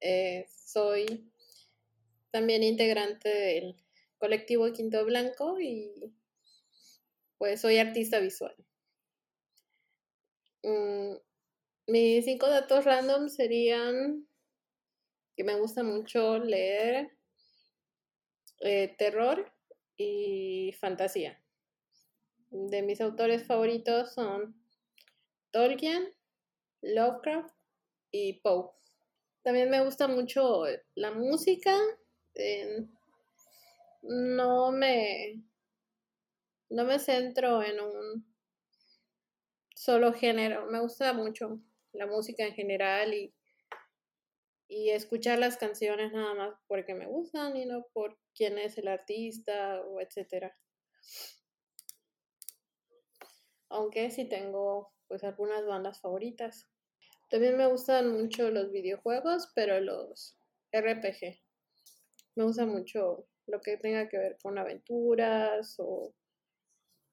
Eh, 0.00 0.46
soy 0.48 1.30
también 2.30 2.62
integrante 2.62 3.28
del 3.28 3.76
colectivo 4.18 4.72
Quinto 4.72 5.04
Blanco 5.04 5.60
y 5.60 6.14
pues 7.36 7.60
soy 7.60 7.78
artista 7.78 8.18
visual. 8.18 8.54
Mm, 10.62 11.16
mis 11.86 12.24
cinco 12.24 12.48
datos 12.48 12.84
random 12.84 13.28
serían 13.28 14.26
que 15.36 15.44
me 15.44 15.54
gusta 15.54 15.82
mucho 15.82 16.38
leer 16.38 17.17
eh, 18.60 18.94
terror 18.98 19.52
y 19.96 20.74
fantasía. 20.80 21.40
De 22.50 22.82
mis 22.82 23.00
autores 23.00 23.46
favoritos 23.46 24.14
son 24.14 24.54
Tolkien, 25.50 26.14
Lovecraft 26.82 27.54
y 28.10 28.34
Poe. 28.40 28.70
También 29.42 29.70
me 29.70 29.84
gusta 29.84 30.08
mucho 30.08 30.64
la 30.94 31.10
música. 31.10 31.76
no 34.02 34.70
me 34.70 35.42
no 36.70 36.84
me 36.84 36.98
centro 36.98 37.62
en 37.62 37.80
un 37.80 38.26
solo 39.74 40.12
género. 40.12 40.66
Me 40.66 40.80
gusta 40.80 41.12
mucho 41.12 41.60
la 41.92 42.06
música 42.06 42.44
en 42.44 42.54
general 42.54 43.14
y, 43.14 43.32
y 44.68 44.90
escuchar 44.90 45.38
las 45.38 45.56
canciones 45.56 46.12
nada 46.12 46.34
más 46.34 46.54
porque 46.66 46.94
me 46.94 47.06
gustan 47.06 47.56
y 47.56 47.64
no 47.64 47.86
por 47.94 48.18
quién 48.34 48.58
es 48.58 48.76
el 48.76 48.88
artista 48.88 49.80
o 49.80 50.00
etcétera. 50.00 50.54
Aunque 53.70 54.10
sí 54.10 54.28
tengo 54.28 54.92
pues 55.08 55.24
algunas 55.24 55.66
bandas 55.66 56.00
favoritas. 56.00 56.68
También 57.30 57.56
me 57.56 57.66
gustan 57.66 58.12
mucho 58.12 58.50
los 58.50 58.70
videojuegos, 58.70 59.50
pero 59.54 59.80
los 59.80 60.36
RPG. 60.72 61.40
Me 62.36 62.44
gusta 62.44 62.66
mucho 62.66 63.26
lo 63.46 63.60
que 63.60 63.78
tenga 63.78 64.08
que 64.08 64.18
ver 64.18 64.38
con 64.42 64.58
aventuras 64.58 65.76
o, 65.78 66.14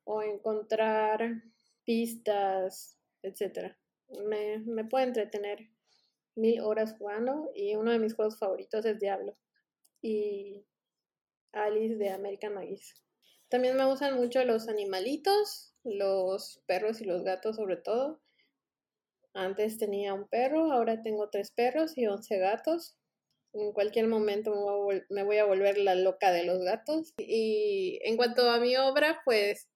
o 0.03 0.21
encontrar 0.21 1.41
pistas, 1.85 2.99
etc. 3.23 3.75
Me, 4.25 4.59
me 4.59 4.85
puede 4.85 5.05
entretener 5.05 5.69
mil 6.35 6.61
horas 6.61 6.95
jugando 6.97 7.51
y 7.55 7.75
uno 7.75 7.91
de 7.91 7.99
mis 7.99 8.15
juegos 8.15 8.37
favoritos 8.37 8.85
es 8.85 8.99
Diablo 8.99 9.37
y 10.01 10.65
Alice 11.51 11.95
de 11.95 12.09
American 12.09 12.53
Magis. 12.53 12.93
También 13.49 13.77
me 13.77 13.85
gustan 13.85 14.15
mucho 14.15 14.43
los 14.43 14.67
animalitos, 14.67 15.73
los 15.83 16.61
perros 16.65 17.01
y 17.01 17.05
los 17.05 17.23
gatos 17.23 17.55
sobre 17.55 17.77
todo. 17.77 18.21
Antes 19.33 19.77
tenía 19.77 20.13
un 20.13 20.27
perro, 20.27 20.71
ahora 20.71 21.01
tengo 21.01 21.29
tres 21.29 21.51
perros 21.51 21.97
y 21.97 22.07
once 22.07 22.37
gatos. 22.37 22.97
En 23.53 23.71
cualquier 23.71 24.07
momento 24.07 24.51
me 25.09 25.23
voy, 25.23 25.37
a 25.37 25.45
volver 25.45 25.77
la 25.77 25.95
loca 25.95 26.31
de 26.31 26.43
los 26.43 26.59
gatos. 26.59 27.13
Y 27.17 27.99
en 28.03 28.17
cuanto 28.17 28.49
a 28.49 28.59
mi 28.59 28.75
obra, 28.77 29.21
pues 29.25 29.69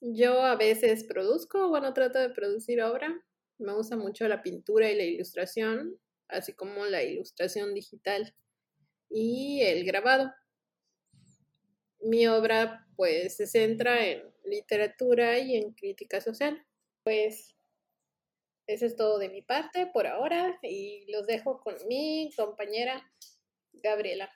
yo 0.00 0.42
a 0.42 0.56
veces 0.56 1.04
produzco, 1.04 1.68
bueno, 1.68 1.92
trato 1.94 2.18
de 2.18 2.30
producir 2.30 2.82
obra. 2.82 3.24
Me 3.62 3.72
gusta 3.74 3.96
mucho 3.96 4.26
la 4.26 4.42
pintura 4.42 4.90
y 4.90 4.96
la 4.96 5.04
ilustración, 5.04 5.96
así 6.28 6.52
como 6.52 6.84
la 6.84 7.02
ilustración 7.02 7.74
digital 7.74 8.34
y 9.08 9.62
el 9.62 9.84
grabado. 9.84 10.32
Mi 12.00 12.26
obra 12.26 12.88
pues 12.96 13.36
se 13.36 13.46
centra 13.46 14.04
en 14.04 14.22
literatura 14.44 15.38
y 15.38 15.56
en 15.56 15.72
crítica 15.74 16.20
social. 16.20 16.66
Pues 17.04 17.54
eso 18.66 18.86
es 18.86 18.96
todo 18.96 19.18
de 19.18 19.28
mi 19.28 19.42
parte 19.42 19.86
por 19.86 20.08
ahora 20.08 20.58
y 20.62 21.04
los 21.12 21.26
dejo 21.26 21.60
con 21.60 21.76
mi 21.86 22.30
compañera 22.36 23.08
Gabriela. 23.72 24.28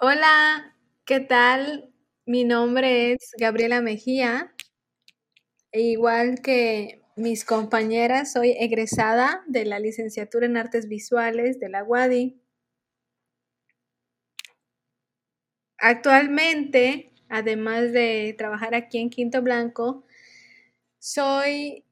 Hola, 0.00 0.76
¿qué 1.04 1.20
tal? 1.20 1.94
Mi 2.26 2.42
nombre 2.42 3.12
es 3.12 3.30
Gabriela 3.38 3.80
Mejía. 3.80 4.52
Igual 5.74 6.42
que 6.42 7.00
mis 7.16 7.46
compañeras, 7.46 8.32
soy 8.32 8.50
egresada 8.58 9.42
de 9.46 9.64
la 9.64 9.78
licenciatura 9.78 10.44
en 10.44 10.58
Artes 10.58 10.86
Visuales 10.86 11.60
de 11.60 11.68
la 11.70 11.82
UADI. 11.82 12.38
Actualmente, 15.78 17.12
además 17.28 17.92
de 17.92 18.34
trabajar 18.38 18.74
aquí 18.74 18.98
en 18.98 19.10
Quinto 19.10 19.42
Blanco, 19.42 20.04
soy 20.98 21.84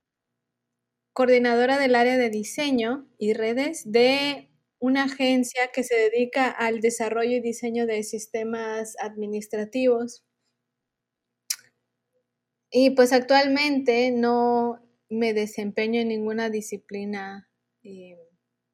coordinadora 1.16 1.78
del 1.78 1.94
área 1.96 2.16
de 2.18 2.30
diseño 2.30 3.06
y 3.18 3.32
redes 3.32 3.90
de 3.90 4.49
una 4.78 5.04
agencia 5.04 5.68
que 5.72 5.82
se 5.82 5.94
dedica 5.96 6.49
al 6.50 6.80
desarrollo 6.80 7.37
y 7.37 7.40
diseño 7.40 7.84
de 7.87 8.02
sistemas 8.04 8.96
administrativos. 9.00 10.25
Y 12.71 12.91
pues 12.91 13.12
actualmente 13.12 14.12
no 14.12 14.81
me 15.09 15.35
desempeño 15.35 16.00
en 16.00 16.09
ninguna 16.09 16.50
disciplina 16.50 17.49
eh, 17.83 18.17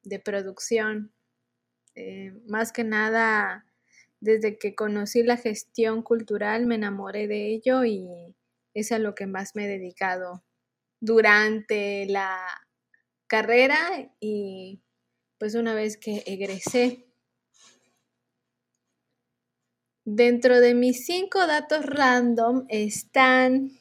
de 0.03 0.19
producción. 0.19 1.11
Eh, 1.95 2.33
más 2.47 2.71
que 2.71 2.83
nada, 2.83 3.65
desde 4.19 4.57
que 4.57 4.75
conocí 4.75 5.23
la 5.23 5.37
gestión 5.37 6.03
cultural 6.03 6.67
me 6.67 6.75
enamoré 6.75 7.27
de 7.27 7.53
ello 7.53 7.85
y 7.85 8.35
es 8.73 8.91
a 8.91 8.99
lo 8.99 9.15
que 9.15 9.25
más 9.25 9.55
me 9.55 9.65
he 9.65 9.67
dedicado 9.67 10.43
durante 10.99 12.05
la 12.07 12.39
carrera 13.27 14.11
y 14.19 14.81
pues 15.39 15.55
una 15.55 15.73
vez 15.73 15.97
que 15.97 16.23
egresé. 16.25 17.05
Dentro 20.05 20.61
de 20.61 20.73
mis 20.73 21.05
cinco 21.05 21.45
datos 21.45 21.85
random 21.85 22.65
están, 22.69 23.71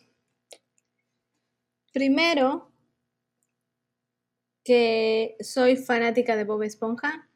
primero, 1.96 2.70
que 4.62 5.34
soy 5.40 5.76
fanática 5.76 6.36
de 6.36 6.44
Bob 6.44 6.62
Esponja. 6.62 7.30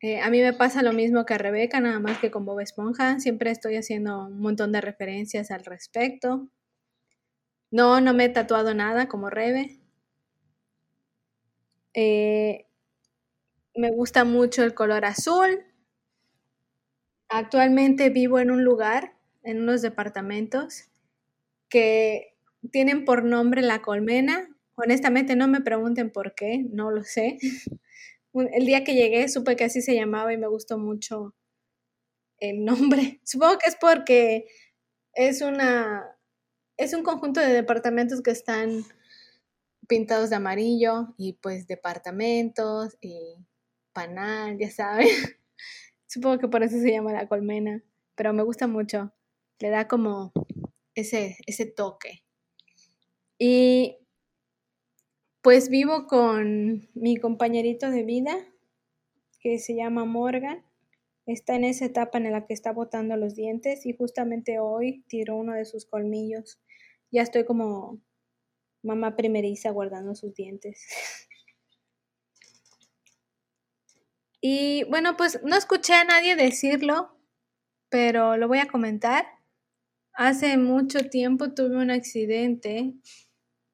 Eh, 0.00 0.18
a 0.22 0.30
mí 0.30 0.40
me 0.40 0.54
pasa 0.54 0.82
lo 0.82 0.94
mismo 0.94 1.26
que 1.26 1.34
a 1.34 1.38
Rebeca, 1.38 1.78
nada 1.78 2.00
más 2.00 2.16
que 2.18 2.30
con 2.30 2.46
Bob 2.46 2.60
Esponja. 2.60 3.20
Siempre 3.20 3.50
estoy 3.50 3.76
haciendo 3.76 4.28
un 4.28 4.40
montón 4.40 4.72
de 4.72 4.80
referencias 4.80 5.50
al 5.50 5.66
respecto. 5.66 6.48
No, 7.70 8.00
no 8.00 8.14
me 8.14 8.24
he 8.24 8.28
tatuado 8.30 8.72
nada 8.72 9.08
como 9.08 9.28
Rebe. 9.28 9.78
Eh, 11.92 12.64
me 13.74 13.90
gusta 13.90 14.24
mucho 14.24 14.64
el 14.64 14.72
color 14.72 15.04
azul. 15.04 15.66
Actualmente 17.28 18.08
vivo 18.08 18.38
en 18.38 18.52
un 18.52 18.64
lugar, 18.64 19.18
en 19.42 19.60
unos 19.60 19.82
departamentos, 19.82 20.88
que 21.68 22.31
tienen 22.70 23.04
por 23.04 23.24
nombre 23.24 23.62
La 23.62 23.82
Colmena. 23.82 24.48
Honestamente 24.74 25.36
no 25.36 25.48
me 25.48 25.60
pregunten 25.60 26.10
por 26.10 26.34
qué, 26.34 26.64
no 26.70 26.90
lo 26.90 27.02
sé. 27.04 27.38
El 28.32 28.66
día 28.66 28.84
que 28.84 28.94
llegué 28.94 29.28
supe 29.28 29.56
que 29.56 29.64
así 29.64 29.82
se 29.82 29.94
llamaba 29.94 30.32
y 30.32 30.38
me 30.38 30.46
gustó 30.46 30.78
mucho 30.78 31.34
el 32.38 32.64
nombre. 32.64 33.20
Supongo 33.24 33.58
que 33.58 33.68
es 33.68 33.76
porque 33.80 34.46
es 35.14 35.42
una 35.42 36.04
es 36.78 36.94
un 36.94 37.02
conjunto 37.02 37.40
de 37.40 37.52
departamentos 37.52 38.22
que 38.22 38.30
están 38.30 38.84
pintados 39.86 40.30
de 40.30 40.36
amarillo 40.36 41.14
y 41.18 41.34
pues 41.34 41.66
departamentos 41.66 42.96
y 43.00 43.36
panal, 43.92 44.58
ya 44.58 44.70
saben. 44.70 45.08
Supongo 46.06 46.38
que 46.38 46.48
por 46.48 46.62
eso 46.62 46.78
se 46.78 46.90
llama 46.90 47.12
la 47.12 47.28
colmena, 47.28 47.82
pero 48.14 48.32
me 48.32 48.42
gusta 48.42 48.66
mucho. 48.66 49.12
Le 49.58 49.70
da 49.70 49.86
como 49.86 50.32
ese, 50.94 51.36
ese 51.46 51.66
toque. 51.66 52.24
Y 53.44 53.98
pues 55.42 55.68
vivo 55.68 56.06
con 56.06 56.88
mi 56.94 57.16
compañerito 57.16 57.90
de 57.90 58.04
vida, 58.04 58.36
que 59.40 59.58
se 59.58 59.74
llama 59.74 60.04
Morgan. 60.04 60.64
Está 61.26 61.56
en 61.56 61.64
esa 61.64 61.86
etapa 61.86 62.18
en 62.18 62.30
la 62.30 62.46
que 62.46 62.54
está 62.54 62.70
botando 62.70 63.16
los 63.16 63.34
dientes 63.34 63.84
y 63.84 63.96
justamente 63.96 64.60
hoy 64.60 65.02
tiró 65.08 65.34
uno 65.34 65.54
de 65.54 65.64
sus 65.64 65.86
colmillos. 65.86 66.60
Ya 67.10 67.22
estoy 67.22 67.44
como 67.44 68.00
mamá 68.84 69.16
primeriza 69.16 69.70
guardando 69.70 70.14
sus 70.14 70.32
dientes. 70.34 70.86
y 74.40 74.84
bueno, 74.84 75.16
pues 75.16 75.40
no 75.42 75.56
escuché 75.56 75.94
a 75.94 76.04
nadie 76.04 76.36
decirlo, 76.36 77.18
pero 77.88 78.36
lo 78.36 78.46
voy 78.46 78.60
a 78.60 78.68
comentar. 78.68 79.26
Hace 80.12 80.58
mucho 80.58 81.10
tiempo 81.10 81.54
tuve 81.54 81.78
un 81.78 81.90
accidente 81.90 82.94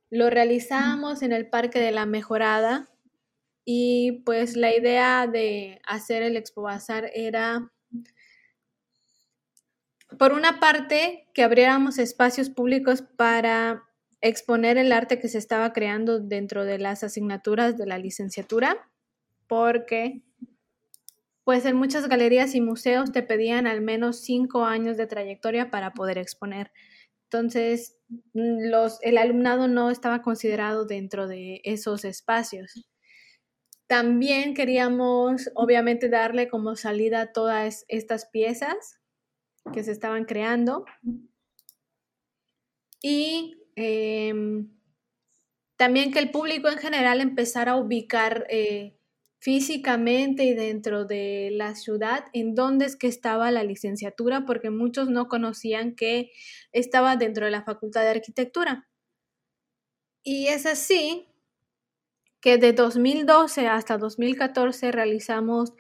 Lo 0.10 0.30
realizamos 0.30 1.22
en 1.24 1.34
el 1.34 1.50
Parque 1.50 1.80
de 1.80 1.92
la 1.92 2.06
Mejorada 2.06 2.90
y 3.70 4.24
pues 4.26 4.56
la 4.56 4.74
idea 4.74 5.28
de 5.28 5.82
hacer 5.86 6.24
el 6.24 6.38
Expo 6.38 6.62
Bazar 6.62 7.12
era 7.14 7.70
por 10.18 10.32
una 10.32 10.62
parte, 10.62 11.28
que 11.34 11.44
abriéramos 11.44 11.98
espacios 11.98 12.50
públicos 12.50 13.02
para 13.02 13.84
exponer 14.22 14.78
el 14.78 14.94
arte 14.94 15.20
que 15.20 15.28
se 15.28 15.38
estaba 15.38 15.74
creando 15.74 16.22
dentro 16.22 16.64
de 16.64 16.80
las 16.80 17.04
asignaturas 17.04 17.78
de 17.78 17.88
la 17.88 17.98
licenciatura, 17.98 18.90
porque 19.48 20.24
pues 21.44 21.66
en 21.66 21.76
muchas 21.76 22.08
galerías 22.08 22.56
y 22.56 22.62
museos 22.62 23.12
te 23.12 23.22
pedían 23.22 23.68
al 23.68 23.82
menos 23.82 24.22
cinco 24.22 24.64
años 24.64 24.96
de 24.96 25.08
trayectoria 25.08 25.72
para 25.72 25.92
poder 25.92 26.18
exponer. 26.20 26.72
Entonces, 27.26 27.98
los, 28.34 29.00
el 29.02 29.18
alumnado 29.18 29.68
no 29.68 29.90
estaba 29.90 30.22
considerado 30.22 30.86
dentro 30.86 31.28
de 31.28 31.60
esos 31.66 32.06
espacios. 32.06 32.88
También 33.88 34.54
queríamos, 34.54 35.50
obviamente, 35.56 36.10
darle 36.10 36.50
como 36.50 36.76
salida 36.76 37.22
a 37.22 37.32
todas 37.32 37.86
estas 37.88 38.26
piezas 38.26 39.00
que 39.74 39.84
se 39.84 39.92
estaban 39.92 40.26
creando. 40.26 40.86
Y 43.02 43.56
em, 43.76 44.70
también 45.78 46.12
que 46.12 46.20
el 46.20 46.32
público 46.32 46.68
en 46.68 46.80
general 46.80 47.22
empezara 47.22 47.74
a 47.74 47.78
ubicar 47.78 48.46
eh, 48.50 48.98
físicamente 49.40 50.44
y 50.44 50.54
dentro 50.54 51.06
de 51.06 51.50
la 51.54 51.76
ciudad 51.76 52.26
en 52.34 52.56
dónde 52.56 52.86
es 52.86 52.96
que 52.96 53.08
estaba 53.08 53.52
la 53.52 53.64
licenciatura, 53.64 54.46
porque 54.46 54.70
muchos 54.70 55.10
no 55.10 55.28
conocían 55.28 55.96
que 55.96 56.32
estaba 56.74 57.16
dentro 57.16 57.46
de 57.46 57.52
la 57.52 57.64
Facultad 57.64 58.02
de 58.02 58.10
Arquitectura. 58.10 58.90
Y 60.24 60.48
es 60.48 60.66
así 60.66 61.28
que 62.48 62.58
de 62.58 62.72
2012 62.72 63.68
hasta 63.68 63.98
2014 63.98 64.94
realizamos 64.94 65.74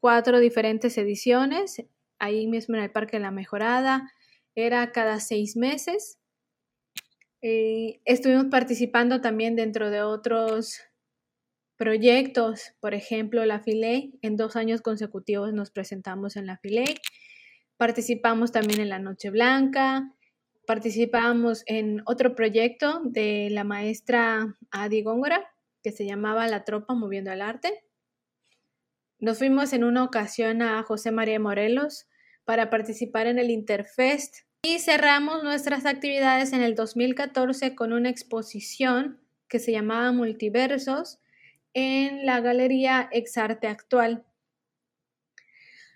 cuatro 0.00 0.40
diferentes 0.40 0.96
ediciones 0.96 1.84
ahí 2.18 2.46
mismo 2.46 2.76
en 2.76 2.82
el 2.84 2.90
Parque 2.90 3.18
de 3.18 3.22
la 3.22 3.30
Mejorada, 3.30 4.10
era 4.54 4.90
cada 4.90 5.20
seis 5.20 5.54
meses. 5.54 6.18
Eh, 7.42 8.00
estuvimos 8.06 8.46
participando 8.46 9.20
también 9.20 9.54
dentro 9.54 9.90
de 9.90 10.00
otros 10.00 10.80
proyectos, 11.76 12.72
por 12.80 12.94
ejemplo, 12.94 13.44
la 13.44 13.60
FILE, 13.60 14.14
en 14.22 14.38
dos 14.38 14.56
años 14.56 14.80
consecutivos 14.80 15.52
nos 15.52 15.70
presentamos 15.70 16.36
en 16.36 16.46
la 16.46 16.56
FILE, 16.56 16.86
participamos 17.76 18.50
también 18.50 18.80
en 18.80 18.88
la 18.88 18.98
Noche 18.98 19.28
Blanca, 19.28 20.10
participamos 20.66 21.64
en 21.66 22.00
otro 22.06 22.34
proyecto 22.34 23.02
de 23.04 23.50
la 23.50 23.64
maestra 23.64 24.56
Adi 24.70 25.02
Góngora, 25.02 25.50
que 25.84 25.92
se 25.92 26.06
llamaba 26.06 26.48
La 26.48 26.64
Tropa 26.64 26.94
Moviendo 26.94 27.30
al 27.30 27.42
Arte. 27.42 27.84
Nos 29.18 29.36
fuimos 29.36 29.74
en 29.74 29.84
una 29.84 30.02
ocasión 30.02 30.62
a 30.62 30.82
José 30.82 31.12
María 31.12 31.38
Morelos 31.38 32.06
para 32.46 32.70
participar 32.70 33.26
en 33.26 33.38
el 33.38 33.50
Interfest 33.50 34.46
y 34.62 34.78
cerramos 34.78 35.44
nuestras 35.44 35.84
actividades 35.84 36.54
en 36.54 36.62
el 36.62 36.74
2014 36.74 37.74
con 37.74 37.92
una 37.92 38.08
exposición 38.08 39.20
que 39.46 39.58
se 39.58 39.72
llamaba 39.72 40.10
Multiversos 40.10 41.20
en 41.74 42.24
la 42.24 42.40
Galería 42.40 43.10
Exarte 43.12 43.66
Actual. 43.66 44.24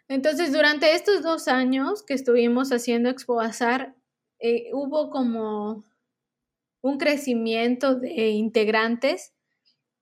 Entonces, 0.06 0.52
durante 0.52 0.94
estos 0.94 1.22
dos 1.22 1.48
años 1.48 2.02
que 2.02 2.12
estuvimos 2.12 2.72
haciendo 2.72 3.08
Expo 3.08 3.36
Bazar, 3.36 3.94
eh, 4.38 4.68
hubo 4.74 5.08
como 5.08 5.84
un 6.82 6.98
crecimiento 6.98 7.94
de 7.94 8.28
integrantes 8.28 9.32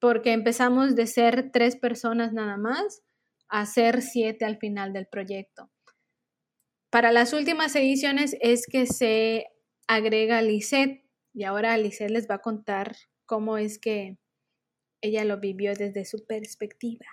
porque 0.00 0.32
empezamos 0.32 0.94
de 0.94 1.06
ser 1.06 1.50
tres 1.52 1.76
personas 1.76 2.32
nada 2.32 2.56
más 2.56 3.02
a 3.48 3.64
ser 3.66 4.02
siete 4.02 4.44
al 4.44 4.58
final 4.58 4.92
del 4.92 5.06
proyecto. 5.06 5.70
Para 6.90 7.12
las 7.12 7.32
últimas 7.32 7.74
ediciones 7.76 8.36
es 8.40 8.66
que 8.66 8.86
se 8.86 9.46
agrega 9.86 10.42
Lisette 10.42 11.04
y 11.32 11.44
ahora 11.44 11.76
Lisette 11.76 12.10
les 12.10 12.28
va 12.28 12.36
a 12.36 12.42
contar 12.42 12.96
cómo 13.26 13.58
es 13.58 13.78
que 13.78 14.18
ella 15.00 15.24
lo 15.24 15.38
vivió 15.38 15.74
desde 15.74 16.04
su 16.04 16.24
perspectiva. 16.26 17.06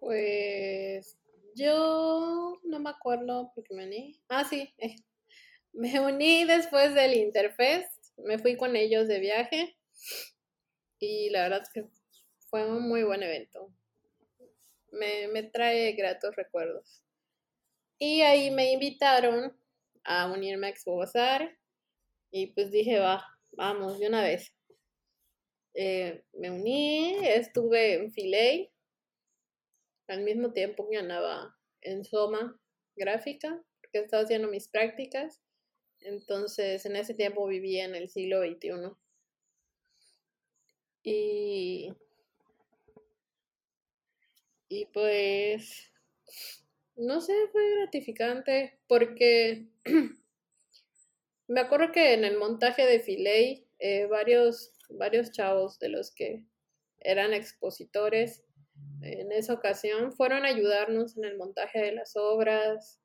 Pues 0.00 1.16
yo 1.54 2.60
no 2.64 2.80
me 2.80 2.90
acuerdo 2.90 3.52
porque 3.54 3.74
me 3.74 3.86
uní. 3.86 4.20
Ah, 4.28 4.44
sí, 4.44 4.74
me 5.72 6.00
uní 6.00 6.44
después 6.44 6.94
del 6.94 7.14
Interfest, 7.14 8.05
me 8.18 8.38
fui 8.38 8.56
con 8.56 8.76
ellos 8.76 9.08
de 9.08 9.20
viaje 9.20 9.76
y 10.98 11.30
la 11.30 11.42
verdad 11.42 11.62
es 11.62 11.70
que 11.70 11.84
fue 12.50 12.66
un 12.68 12.88
muy 12.88 13.02
buen 13.02 13.22
evento 13.22 13.72
me, 14.96 15.42
trae 15.44 15.92
gratos 15.92 16.34
recuerdos. 16.36 17.02
Y 17.98 18.22
ahí 18.22 18.50
me 18.50 18.72
invitaron 18.72 19.56
a 20.04 20.30
unirme 20.30 20.66
a 20.66 20.70
Expo 20.70 21.02
y 22.30 22.48
pues 22.48 22.70
dije, 22.70 22.98
va, 22.98 23.24
vamos, 23.52 23.98
de 23.98 24.08
una 24.08 24.22
vez. 24.22 24.52
Eh, 25.74 26.24
me 26.32 26.50
uní, 26.50 27.16
estuve 27.26 27.94
en 27.94 28.12
Filey, 28.12 28.72
al 30.08 30.22
mismo 30.22 30.52
tiempo 30.52 30.88
que 30.88 30.98
andaba 30.98 31.56
en 31.82 32.04
Soma 32.04 32.58
gráfica, 32.94 33.62
porque 33.80 33.98
estaba 33.98 34.22
haciendo 34.22 34.48
mis 34.48 34.68
prácticas. 34.68 35.42
Entonces, 36.00 36.86
en 36.86 36.96
ese 36.96 37.14
tiempo 37.14 37.46
vivía 37.46 37.84
en 37.84 37.94
el 37.94 38.08
siglo 38.08 38.40
XXI. 38.42 38.96
Y 41.02 41.92
Y 44.68 44.86
pues, 44.86 45.92
no 46.96 47.20
sé, 47.20 47.32
fue 47.52 47.62
gratificante 47.76 48.78
porque 48.88 49.68
me 51.48 51.60
acuerdo 51.60 51.92
que 51.92 52.14
en 52.14 52.24
el 52.24 52.36
montaje 52.36 52.84
de 52.84 53.00
Filey, 53.00 53.68
eh, 53.78 54.06
varios, 54.06 54.72
varios 54.90 55.30
chavos 55.30 55.78
de 55.78 55.88
los 55.90 56.12
que 56.12 56.44
eran 56.98 57.32
expositores 57.32 58.42
en 59.02 59.30
esa 59.30 59.54
ocasión 59.54 60.12
fueron 60.12 60.44
a 60.44 60.48
ayudarnos 60.48 61.16
en 61.16 61.24
el 61.24 61.36
montaje 61.36 61.80
de 61.80 61.92
las 61.92 62.16
obras. 62.16 63.00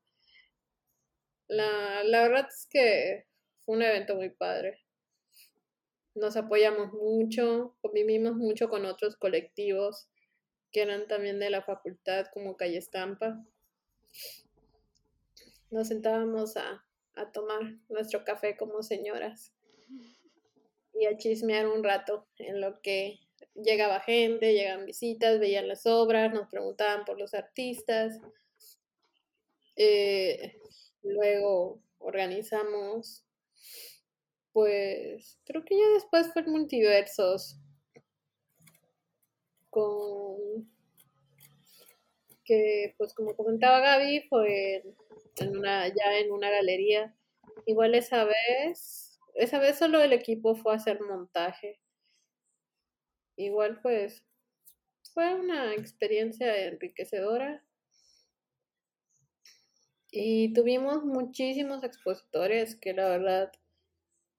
La, 1.52 2.06
la 2.06 2.22
verdad 2.22 2.48
es 2.48 2.66
que 2.66 3.26
fue 3.66 3.76
un 3.76 3.82
evento 3.82 4.16
muy 4.16 4.30
padre. 4.30 4.80
Nos 6.16 6.38
apoyamos 6.38 6.94
mucho, 6.94 7.76
convivimos 7.82 8.36
mucho 8.36 8.70
con 8.70 8.86
otros 8.86 9.18
colectivos 9.18 10.08
que 10.72 10.82
eran 10.82 11.10
también 11.10 11.40
de 11.40 11.50
la 11.50 11.62
facultad, 11.62 12.28
como 12.34 12.56
Calle 12.56 12.78
Estampa. 12.78 13.46
Nos 15.72 15.90
sentábamos 15.90 16.56
a, 16.56 16.86
a 17.16 17.32
tomar 17.34 17.60
nuestro 17.90 18.24
café 18.24 18.56
como 18.56 18.82
señoras 18.82 19.52
y 20.94 21.06
a 21.06 21.18
chismear 21.18 21.68
un 21.68 21.84
rato 21.84 22.30
en 22.38 22.62
lo 22.62 22.82
que 22.82 23.20
llegaba 23.56 24.00
gente, 24.00 24.54
llegaban 24.54 24.86
visitas, 24.86 25.38
veían 25.38 25.68
las 25.68 25.86
obras, 25.86 26.34
nos 26.34 26.48
preguntaban 26.48 27.04
por 27.04 27.20
los 27.20 27.34
artistas. 27.34 28.22
Eh, 29.76 30.56
luego 31.04 31.82
organizamos, 32.00 33.26
pues 34.54 35.40
creo 35.46 35.64
que 35.64 35.78
ya 35.78 35.88
después 35.94 36.32
fue 36.34 36.44
multiversos 36.44 37.58
con 39.70 40.70
que 42.44 42.94
pues 42.98 43.14
como 43.14 43.36
comentaba 43.36 43.80
Gaby 43.80 44.28
fue 44.30 44.84
en 45.38 45.58
una 45.58 45.88
ya 45.88 46.20
en 46.20 46.32
una 46.32 46.50
galería. 46.50 47.16
Igual 47.66 47.96
esa 47.96 48.26
vez 48.26 49.20
esa 49.36 49.60
vez 49.60 49.78
solo 49.78 50.02
el 50.02 50.14
equipo 50.14 50.56
fue 50.56 50.74
a 50.74 50.76
hacer 50.76 51.00
montaje. 51.02 51.80
Igual 53.38 53.80
pues 53.82 54.26
fue 55.14 55.34
una 55.36 55.74
experiencia 55.74 56.66
enriquecedora 56.66 57.64
y 60.12 60.54
tuvimos 60.54 61.04
muchísimos 61.06 61.84
expositores 61.84 62.76
que 62.76 62.94
la 62.94 63.08
verdad 63.10 63.52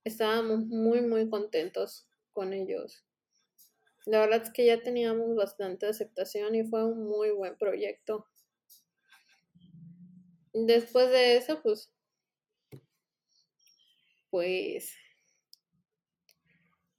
estábamos 0.04 0.66
muy 0.66 1.00
muy 1.00 1.28
contentos 1.28 2.06
con 2.32 2.52
ellos. 2.52 3.04
La 4.04 4.20
verdad 4.20 4.42
es 4.42 4.50
que 4.50 4.66
ya 4.66 4.82
teníamos 4.82 5.34
bastante 5.34 5.86
aceptación 5.86 6.54
y 6.54 6.64
fue 6.64 6.84
un 6.84 7.04
muy 7.08 7.30
buen 7.30 7.56
proyecto. 7.56 8.26
Después 10.52 11.08
de 11.10 11.36
eso, 11.36 11.62
pues, 11.62 11.90
pues 14.30 14.94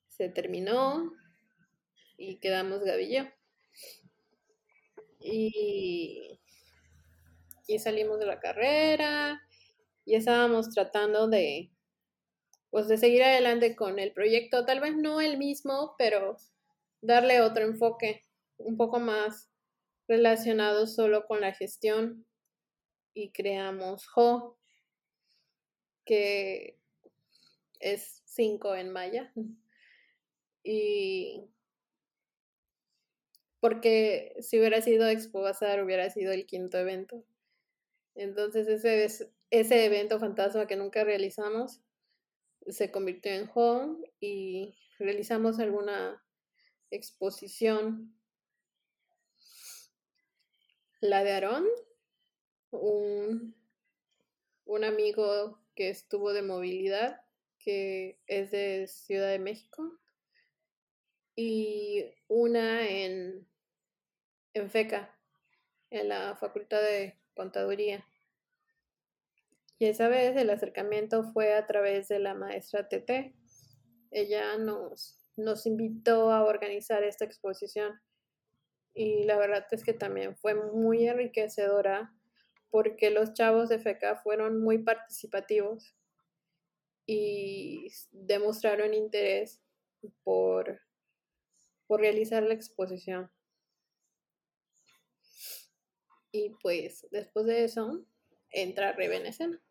se 0.08 0.30
terminó 0.30 1.12
y 2.18 2.38
quedamos 2.38 2.84
Gavillo. 2.84 3.26
Y, 5.20 6.40
y 7.68 7.80
salimos 7.80 8.20
de 8.20 8.26
la 8.26 8.40
carrera 8.40 9.42
y 10.06 10.16
estábamos 10.16 10.70
tratando 10.70 11.28
de, 11.28 11.72
pues, 12.70 12.88
de 12.88 12.98
seguir 12.98 13.24
adelante 13.24 13.76
con 13.76 14.00
el 14.00 14.14
proyecto. 14.14 14.66
Tal 14.66 14.80
vez 14.80 14.96
no 14.96 15.22
el 15.22 15.38
mismo, 15.38 15.96
pero 15.98 16.38
darle 17.02 17.42
otro 17.42 17.64
enfoque 17.64 18.26
un 18.58 18.78
poco 18.78 19.00
más 19.00 19.50
relacionado 20.08 20.88
solo 20.88 21.26
con 21.26 21.42
la 21.42 21.54
gestión 21.54 22.26
y 23.14 23.32
creamos 23.32 24.08
Ho, 24.16 24.58
que 26.06 26.80
es 27.80 28.22
5 28.26 28.76
en 28.76 28.92
maya. 28.92 29.32
Y 30.64 31.46
porque 33.60 34.36
si 34.40 34.60
hubiera 34.60 34.82
sido 34.82 35.08
Expo 35.08 35.42
Bazar, 35.42 35.84
hubiera 35.84 36.10
sido 36.10 36.32
el 36.32 36.46
quinto 36.46 36.78
evento. 36.78 37.24
Entonces 38.16 38.68
ese, 38.68 39.32
ese 39.50 39.86
evento 39.86 40.20
fantasma 40.20 40.68
que 40.68 40.76
nunca 40.76 41.04
realizamos 41.04 41.82
se 42.68 42.92
convirtió 42.92 43.32
en 43.32 43.50
home 43.54 44.12
y 44.20 44.76
realizamos 45.00 45.60
alguna 45.60 46.24
exposición. 46.92 48.16
La 51.02 51.24
de 51.24 51.34
Aarón, 51.34 51.66
un, 52.72 53.56
un 54.66 54.84
amigo 54.86 55.60
que 55.76 55.90
estuvo 55.90 56.32
de 56.32 56.44
movilidad, 56.44 57.22
que 57.60 58.22
es 58.28 58.52
de 58.52 58.88
Ciudad 58.88 59.30
de 59.30 59.40
México, 59.40 60.00
y 61.36 62.06
una 62.28 62.88
en 62.88 63.46
en 64.54 64.70
FECA, 64.70 65.18
en 65.90 66.10
la 66.10 66.36
Facultad 66.36 66.82
de 66.82 67.18
Contaduría. 67.36 68.06
Y 69.80 69.86
esa 69.86 70.08
vez 70.08 70.36
el 70.38 70.50
acercamiento 70.50 71.24
fue 71.24 71.54
a 71.54 71.66
través 71.66 72.08
de 72.08 72.20
la 72.20 72.34
maestra 72.34 72.88
TT. 72.88 73.36
Ella 74.12 74.58
nos, 74.58 75.20
nos 75.36 75.66
invitó 75.66 76.32
a 76.32 76.44
organizar 76.44 77.04
esta 77.04 77.26
exposición 77.26 78.00
y 78.94 79.24
la 79.24 79.38
verdad 79.38 79.66
es 79.72 79.84
que 79.84 79.94
también 79.94 80.36
fue 80.38 80.54
muy 80.54 81.08
enriquecedora 81.08 82.14
porque 82.70 83.10
los 83.10 83.34
chavos 83.34 83.70
de 83.70 83.80
FECA 83.80 84.16
fueron 84.18 84.62
muy 84.62 84.80
participativos 84.80 85.96
y 87.06 87.88
demostraron 88.12 88.94
interés 88.94 89.62
por, 90.24 90.82
por 91.88 92.00
realizar 92.00 92.44
la 92.44 92.54
exposición. 92.54 93.30
Y 96.36 96.50
pues 96.62 97.08
después 97.12 97.46
de 97.46 97.64
eso 97.64 98.04
entra 98.50 98.92
Rebe 98.94 99.18
en 99.18 99.28
escena. 99.28 99.62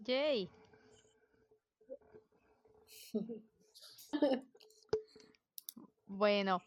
Yay. 0.00 0.50
bueno, 6.06 6.60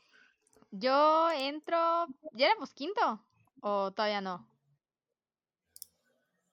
yo 0.71 1.29
entro. 1.31 2.07
¿Ya 2.31 2.45
éramos 2.47 2.73
quinto? 2.73 3.21
¿O 3.59 3.91
todavía 3.91 4.21
no? 4.21 4.47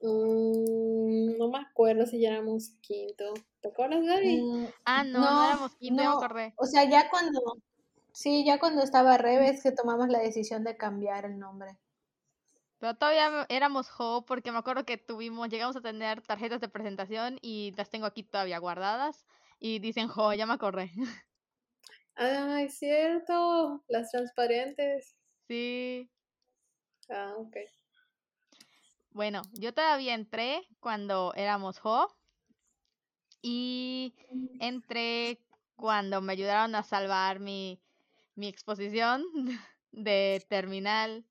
Mm, 0.00 1.38
no 1.38 1.48
me 1.50 1.58
acuerdo 1.58 2.04
si 2.06 2.18
ya 2.18 2.30
éramos 2.30 2.70
quinto. 2.80 3.32
¿Te 3.60 3.68
acuerdas, 3.68 4.04
Gaby? 4.04 4.42
Mm, 4.42 4.66
ah, 4.86 5.04
no, 5.04 5.20
no, 5.20 5.44
éramos 5.44 5.76
quinto, 5.76 6.02
no. 6.02 6.18
me 6.18 6.24
acordé. 6.26 6.52
O 6.56 6.66
sea, 6.66 6.82
ya 6.90 7.08
cuando 7.08 7.40
Sí, 8.12 8.44
ya 8.44 8.58
cuando 8.58 8.82
estaba 8.82 9.16
Reves 9.18 9.62
que 9.62 9.72
tomamos 9.72 10.08
la 10.08 10.20
decisión 10.20 10.64
de 10.64 10.76
cambiar 10.76 11.24
el 11.24 11.38
nombre. 11.38 11.78
Pero 12.78 12.94
todavía 12.94 13.46
éramos 13.48 13.88
Jo 13.88 14.24
porque 14.26 14.50
me 14.50 14.58
acuerdo 14.58 14.84
que 14.84 14.98
tuvimos, 14.98 15.48
llegamos 15.48 15.76
a 15.76 15.80
tener 15.80 16.20
tarjetas 16.20 16.60
de 16.60 16.68
presentación 16.68 17.38
y 17.40 17.72
las 17.76 17.90
tengo 17.90 18.06
aquí 18.06 18.22
todavía 18.22 18.58
guardadas 18.58 19.24
y 19.60 19.78
dicen 19.78 20.08
Jo, 20.08 20.32
ya 20.34 20.46
me 20.46 20.54
acordé. 20.54 20.90
Ay, 22.14 22.68
cierto, 22.68 23.82
las 23.88 24.10
transparentes. 24.10 25.16
Sí. 25.48 26.10
Ah, 27.08 27.34
ok. 27.38 27.56
Bueno, 29.12 29.42
yo 29.52 29.72
todavía 29.72 30.14
entré 30.14 30.66
cuando 30.80 31.32
éramos 31.36 31.78
Jo 31.78 32.08
y 33.42 34.14
entré 34.60 35.38
cuando 35.76 36.20
me 36.20 36.32
ayudaron 36.32 36.74
a 36.74 36.82
salvar 36.82 37.40
mi 37.40 37.81
mi 38.34 38.48
exposición 38.48 39.24
de 39.92 40.44
terminal, 40.48 41.24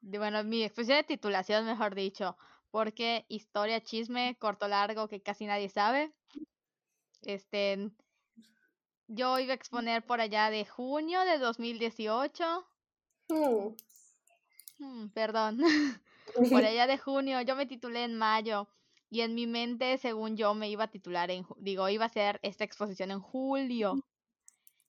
de, 0.00 0.18
bueno, 0.18 0.44
mi 0.44 0.62
exposición 0.62 0.98
de 0.98 1.04
titulación, 1.04 1.64
mejor 1.64 1.94
dicho, 1.94 2.36
porque 2.70 3.24
historia, 3.28 3.80
chisme, 3.82 4.36
corto, 4.38 4.68
largo, 4.68 5.08
que 5.08 5.22
casi 5.22 5.46
nadie 5.46 5.68
sabe. 5.68 6.12
Este, 7.22 7.90
yo 9.06 9.38
iba 9.38 9.52
a 9.52 9.56
exponer 9.56 10.04
por 10.04 10.20
allá 10.20 10.50
de 10.50 10.66
junio 10.66 11.20
de 11.20 11.38
2018. 11.38 12.66
Mm. 13.28 13.74
Mm, 14.78 15.08
perdón. 15.10 15.58
por 16.50 16.64
allá 16.64 16.86
de 16.86 16.98
junio, 16.98 17.40
yo 17.42 17.56
me 17.56 17.66
titulé 17.66 18.04
en 18.04 18.16
mayo 18.16 18.68
y 19.08 19.20
en 19.20 19.34
mi 19.34 19.46
mente, 19.46 19.96
según 19.98 20.36
yo, 20.36 20.54
me 20.54 20.68
iba 20.68 20.84
a 20.84 20.90
titular 20.90 21.30
en, 21.30 21.46
digo, 21.58 21.88
iba 21.88 22.04
a 22.04 22.08
hacer 22.08 22.40
esta 22.42 22.64
exposición 22.64 23.10
en 23.10 23.20
julio 23.20 24.04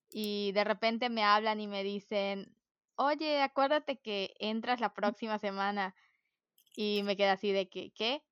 y 0.10 0.52
de 0.54 0.64
repente 0.64 1.10
me 1.10 1.24
hablan 1.24 1.60
y 1.60 1.68
me 1.68 1.84
dicen, 1.84 2.56
oye, 2.96 3.42
acuérdate 3.42 4.00
que 4.00 4.34
entras 4.40 4.80
la 4.80 4.94
próxima 4.94 5.40
semana. 5.40 5.96
Y 6.76 7.02
me 7.04 7.16
quedé 7.16 7.30
así 7.30 7.52
de 7.52 7.70
que, 7.70 7.92
¿qué? 7.92 8.24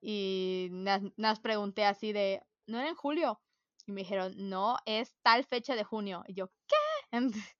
Y 0.00 0.68
nos 0.70 1.40
pregunté 1.40 1.84
así 1.84 2.12
de, 2.12 2.42
¿no 2.66 2.78
era 2.78 2.88
en 2.88 2.94
julio? 2.94 3.40
Y 3.86 3.92
me 3.92 4.02
dijeron, 4.02 4.34
no, 4.36 4.76
es 4.86 5.16
tal 5.22 5.44
fecha 5.44 5.74
de 5.74 5.84
junio. 5.84 6.24
Y 6.26 6.34
yo, 6.34 6.50
¿qué? 6.66 7.10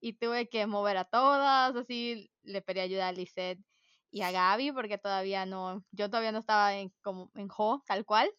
y 0.00 0.14
tuve 0.14 0.48
que 0.48 0.66
mover 0.66 0.96
a 0.96 1.04
todas, 1.04 1.74
así 1.76 2.30
le 2.42 2.62
pedí 2.62 2.80
ayuda 2.80 3.08
a 3.08 3.12
Lisette 3.12 3.60
y 4.10 4.22
a 4.22 4.30
Gaby 4.30 4.72
porque 4.72 4.98
todavía 4.98 5.46
no, 5.46 5.84
yo 5.90 6.10
todavía 6.10 6.32
no 6.32 6.38
estaba 6.38 6.74
en, 6.76 6.92
como, 7.02 7.30
en 7.34 7.48
Jo, 7.48 7.82
tal 7.86 8.04
cual. 8.04 8.30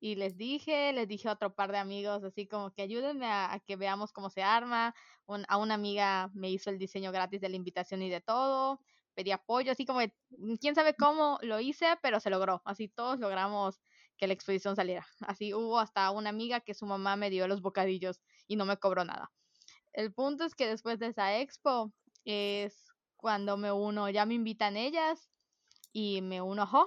Y 0.00 0.14
les 0.14 0.36
dije, 0.36 0.92
les 0.92 1.08
dije 1.08 1.28
a 1.28 1.32
otro 1.32 1.54
par 1.54 1.72
de 1.72 1.78
amigos, 1.78 2.22
así 2.22 2.46
como 2.46 2.72
que 2.72 2.82
ayúdenme 2.82 3.26
a, 3.26 3.60
que 3.66 3.76
veamos 3.76 4.12
cómo 4.12 4.30
se 4.30 4.42
arma. 4.42 4.94
a 5.48 5.56
una 5.56 5.74
amiga 5.74 6.30
me 6.34 6.50
hizo 6.50 6.70
el 6.70 6.78
diseño 6.78 7.12
gratis 7.12 7.40
de 7.40 7.48
la 7.48 7.56
invitación 7.56 8.02
y 8.02 8.10
de 8.10 8.20
todo. 8.20 8.80
Pedí 9.14 9.32
apoyo, 9.32 9.72
así 9.72 9.84
como, 9.84 10.00
mm, 10.00 10.54
quién 10.60 10.74
sabe 10.74 10.94
cómo 10.94 11.38
lo 11.42 11.58
hice, 11.60 11.86
pero 12.02 12.20
se 12.20 12.30
logró. 12.30 12.62
Así 12.64 12.88
todos 12.88 13.18
logramos 13.18 13.80
que 14.16 14.26
la 14.26 14.34
exposición 14.34 14.76
saliera. 14.76 15.06
Así 15.20 15.54
hubo 15.54 15.78
hasta 15.78 16.10
una 16.10 16.30
amiga 16.30 16.60
que 16.60 16.74
su 16.74 16.86
mamá 16.86 17.16
me 17.16 17.30
dio 17.30 17.48
los 17.48 17.62
bocadillos 17.62 18.20
y 18.46 18.56
no 18.56 18.64
me 18.66 18.76
cobró 18.76 19.04
nada. 19.04 19.32
El 19.92 20.12
punto 20.12 20.44
es 20.44 20.54
que 20.54 20.66
después 20.66 20.98
de 20.98 21.08
esa 21.08 21.38
expo 21.38 21.92
es 22.24 22.86
cuando 23.16 23.56
me 23.56 23.72
uno, 23.72 24.08
ya 24.10 24.26
me 24.26 24.34
invitan 24.34 24.76
ellas 24.76 25.28
y 25.92 26.22
me 26.22 26.40
uno 26.40 26.62
a 26.62 26.86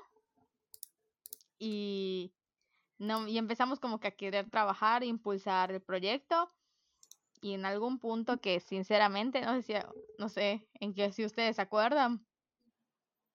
Y, 1.59 2.33
no, 3.01 3.27
y 3.27 3.39
empezamos 3.39 3.79
como 3.79 3.99
que 3.99 4.09
a 4.09 4.15
querer 4.15 4.47
trabajar, 4.51 5.03
impulsar 5.03 5.71
el 5.71 5.81
proyecto. 5.81 6.51
Y 7.41 7.55
en 7.55 7.65
algún 7.65 7.97
punto 7.97 8.39
que 8.39 8.59
sinceramente, 8.59 9.41
no 9.41 9.55
sé 9.55 9.63
si, 9.63 9.73
no 10.19 10.29
sé 10.29 10.67
en 10.79 10.93
qué 10.93 11.11
si 11.11 11.25
ustedes 11.25 11.55
se 11.55 11.63
acuerdan, 11.63 12.23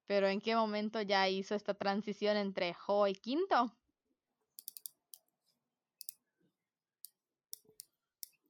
pero 0.06 0.28
en 0.28 0.40
qué 0.40 0.54
momento 0.54 1.02
ya 1.02 1.28
hizo 1.28 1.56
esta 1.56 1.74
transición 1.74 2.36
entre 2.36 2.74
Jo 2.74 3.08
y 3.08 3.14
Quinto. 3.14 3.74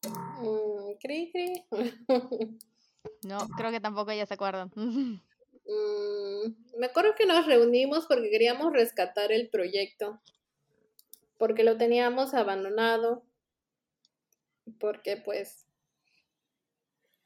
Mm, 0.05 0.99
cri, 1.01 1.33
cri. 1.33 1.65
No, 3.23 3.39
creo 3.57 3.71
que 3.71 3.81
tampoco 3.81 4.11
ellas 4.11 4.29
se 4.29 4.35
acuerdan. 4.35 4.71
Mm, 5.69 6.79
me 6.79 6.87
acuerdo 6.87 7.17
que 7.17 7.27
nos 7.27 7.45
reunimos 7.45 8.07
porque 8.07 8.31
queríamos 8.31 8.73
rescatar 8.73 9.33
el 9.33 9.49
proyecto, 9.49 10.21
porque 11.39 11.65
lo 11.65 11.77
teníamos 11.77 12.35
abandonado, 12.35 13.25
porque 14.79 15.17
pues 15.17 15.67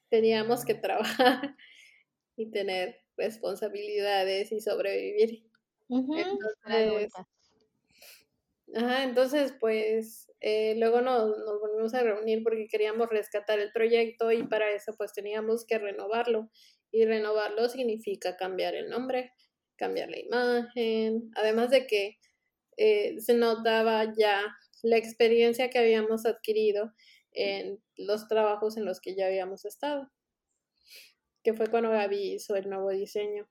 teníamos 0.08 0.64
que 0.64 0.74
trabajar 0.74 1.56
y 2.36 2.50
tener 2.50 3.00
responsabilidades 3.16 4.52
y 4.52 4.60
sobrevivir. 4.60 5.44
entonces, 5.88 7.12
ajá, 8.74 9.02
entonces, 9.04 9.54
pues 9.58 10.30
eh, 10.40 10.74
luego 10.78 11.00
nos, 11.00 11.38
nos 11.38 11.60
volvimos 11.60 11.94
a 11.94 12.02
reunir 12.02 12.42
porque 12.42 12.66
queríamos 12.66 13.08
rescatar 13.08 13.58
el 13.58 13.72
proyecto 13.72 14.32
y 14.32 14.42
para 14.44 14.70
eso 14.70 14.94
pues 14.96 15.12
teníamos 15.12 15.64
que 15.66 15.78
renovarlo. 15.78 16.50
Y 16.92 17.04
renovarlo 17.04 17.68
significa 17.68 18.36
cambiar 18.36 18.74
el 18.74 18.88
nombre, 18.88 19.32
cambiar 19.76 20.10
la 20.10 20.18
imagen, 20.18 21.30
además 21.36 21.70
de 21.70 21.86
que 21.86 22.18
eh, 22.82 23.20
se 23.20 23.34
notaba 23.34 24.06
ya 24.16 24.56
la 24.82 24.96
experiencia 24.96 25.68
que 25.68 25.78
habíamos 25.78 26.24
adquirido 26.24 26.94
en 27.32 27.78
los 27.98 28.26
trabajos 28.26 28.78
en 28.78 28.86
los 28.86 29.02
que 29.02 29.14
ya 29.14 29.26
habíamos 29.26 29.66
estado, 29.66 30.10
que 31.42 31.52
fue 31.52 31.66
cuando 31.66 31.90
Gaby 31.90 32.36
hizo 32.36 32.56
el 32.56 32.70
nuevo 32.70 32.88
diseño. 32.88 33.46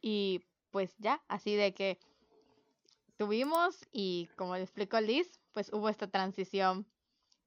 Y 0.00 0.44
pues 0.70 0.94
ya, 0.98 1.24
así 1.26 1.56
de 1.56 1.74
que 1.74 1.98
tuvimos 3.16 3.88
y 3.90 4.28
como 4.36 4.54
le 4.54 4.62
explicó 4.62 5.00
Liz, 5.00 5.40
pues 5.50 5.72
hubo 5.72 5.88
esta 5.88 6.06
transición 6.08 6.86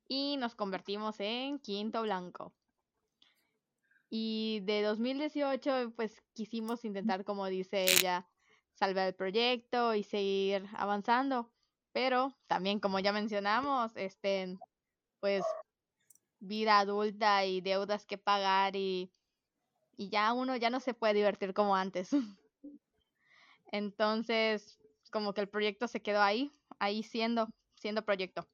y 0.09 0.35
nos 0.35 0.55
convertimos 0.55 1.21
en 1.21 1.59
Quinto 1.59 2.01
Blanco. 2.01 2.51
Y 4.09 4.61
de 4.61 4.81
2018 4.81 5.93
pues 5.95 6.21
quisimos 6.33 6.83
intentar, 6.83 7.23
como 7.23 7.45
dice 7.47 7.83
ella, 7.83 8.27
salvar 8.73 9.07
el 9.07 9.15
proyecto 9.15 9.93
y 9.93 10.03
seguir 10.03 10.65
avanzando. 10.73 11.51
Pero 11.91 12.35
también, 12.47 12.79
como 12.79 12.99
ya 12.99 13.11
mencionamos, 13.11 13.91
este, 13.95 14.57
pues 15.19 15.43
vida 16.39 16.79
adulta 16.79 17.45
y 17.45 17.61
deudas 17.61 18.05
que 18.05 18.17
pagar 18.17 18.75
y, 18.75 19.11
y 19.97 20.09
ya 20.09 20.33
uno 20.33 20.55
ya 20.55 20.69
no 20.69 20.79
se 20.79 20.93
puede 20.93 21.13
divertir 21.15 21.53
como 21.53 21.75
antes. 21.75 22.09
Entonces, 23.71 24.79
como 25.11 25.33
que 25.33 25.41
el 25.41 25.49
proyecto 25.49 25.87
se 25.87 26.01
quedó 26.01 26.21
ahí, 26.21 26.51
ahí 26.79 27.03
siendo, 27.03 27.49
siendo 27.75 28.03
proyecto. 28.05 28.47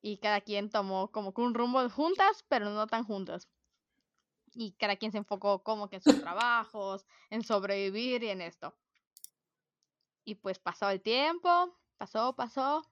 Y 0.00 0.18
cada 0.18 0.40
quien 0.40 0.70
tomó 0.70 1.10
como 1.10 1.34
que 1.34 1.40
un 1.40 1.54
rumbo 1.54 1.88
juntas, 1.90 2.44
pero 2.48 2.70
no 2.70 2.86
tan 2.86 3.04
juntas. 3.04 3.48
Y 4.58 4.72
cada 4.72 4.96
quien 4.96 5.12
se 5.12 5.18
enfocó 5.18 5.62
como 5.62 5.90
que 5.90 5.96
en 5.96 6.02
sus 6.02 6.18
trabajos, 6.18 7.06
en 7.28 7.42
sobrevivir 7.42 8.22
y 8.22 8.30
en 8.30 8.40
esto. 8.40 8.74
Y 10.24 10.36
pues 10.36 10.58
pasó 10.58 10.88
el 10.88 11.02
tiempo, 11.02 11.76
pasó, 11.98 12.34
pasó. 12.34 12.82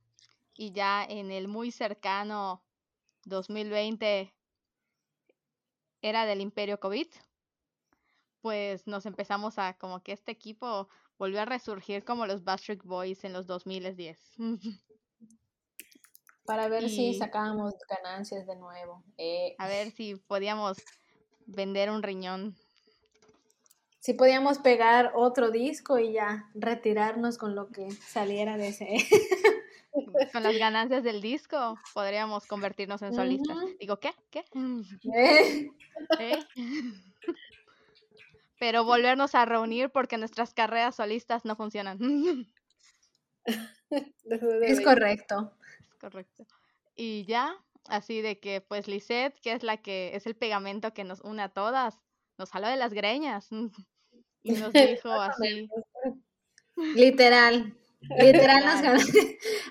Y 0.54 0.72
ya 0.72 1.04
en 1.04 1.30
el 1.32 1.48
muy 1.48 1.72
cercano 1.72 2.62
2020 3.24 4.32
era 6.02 6.26
del 6.26 6.42
imperio 6.42 6.78
COVID. 6.78 7.06
Pues 8.42 8.86
nos 8.86 9.06
empezamos 9.06 9.58
a 9.58 9.72
como 9.78 10.02
que 10.02 10.12
este 10.12 10.32
equipo 10.32 10.88
volvió 11.18 11.40
a 11.40 11.46
resurgir 11.46 12.04
como 12.04 12.26
los 12.26 12.44
Backstreet 12.44 12.82
Boys 12.82 13.24
en 13.24 13.32
los 13.32 13.46
2010. 13.46 14.20
Para 16.44 16.68
ver 16.68 16.90
si 16.90 17.14
sacábamos 17.14 17.72
ganancias 17.88 18.46
de 18.46 18.56
nuevo. 18.56 19.02
Eh. 19.16 19.54
A 19.58 19.66
ver 19.66 19.90
si 19.96 20.16
podíamos 20.16 20.76
vender 21.46 21.90
un 21.90 22.02
riñón. 22.02 22.54
Si 24.00 24.12
podíamos 24.12 24.58
pegar 24.58 25.12
otro 25.14 25.50
disco 25.50 25.98
y 25.98 26.12
ya 26.12 26.50
retirarnos 26.54 27.38
con 27.38 27.54
lo 27.54 27.68
que 27.68 27.90
saliera 27.90 28.56
de 28.56 28.68
ese. 28.68 28.88
con 30.32 30.42
las 30.42 30.58
ganancias 30.58 31.04
del 31.04 31.20
disco 31.20 31.78
podríamos 31.94 32.46
convertirnos 32.46 33.00
en 33.02 33.14
solistas. 33.14 33.56
Digo, 33.78 33.98
¿qué? 33.98 34.12
¿Qué? 34.30 34.44
¿Eh? 35.14 35.70
¿Eh? 36.18 36.38
pero 38.58 38.84
volvernos 38.84 39.34
a 39.34 39.44
reunir 39.44 39.90
porque 39.90 40.18
nuestras 40.18 40.54
carreras 40.54 40.96
solistas 40.96 41.44
no 41.44 41.56
funcionan. 41.56 41.98
es 43.90 44.80
correcto. 44.80 45.52
Es 45.80 45.94
correcto. 46.00 46.46
Y 46.96 47.24
ya, 47.24 47.54
así 47.88 48.20
de 48.20 48.38
que 48.40 48.60
pues 48.60 48.88
Lisette, 48.88 49.38
que 49.40 49.52
es 49.52 49.62
la 49.62 49.78
que 49.78 50.14
es 50.14 50.26
el 50.26 50.36
pegamento 50.36 50.94
que 50.94 51.04
nos 51.04 51.20
une 51.20 51.42
a 51.42 51.48
todas, 51.48 52.00
nos 52.38 52.50
jaló 52.50 52.68
de 52.68 52.76
las 52.76 52.92
greñas 52.92 53.48
y 54.42 54.52
nos 54.52 54.72
dijo 55.02 55.10
así. 55.10 55.68
Literal. 56.76 57.76
Literal 58.18 58.64
nos 58.64 58.80
jaló. 58.82 59.00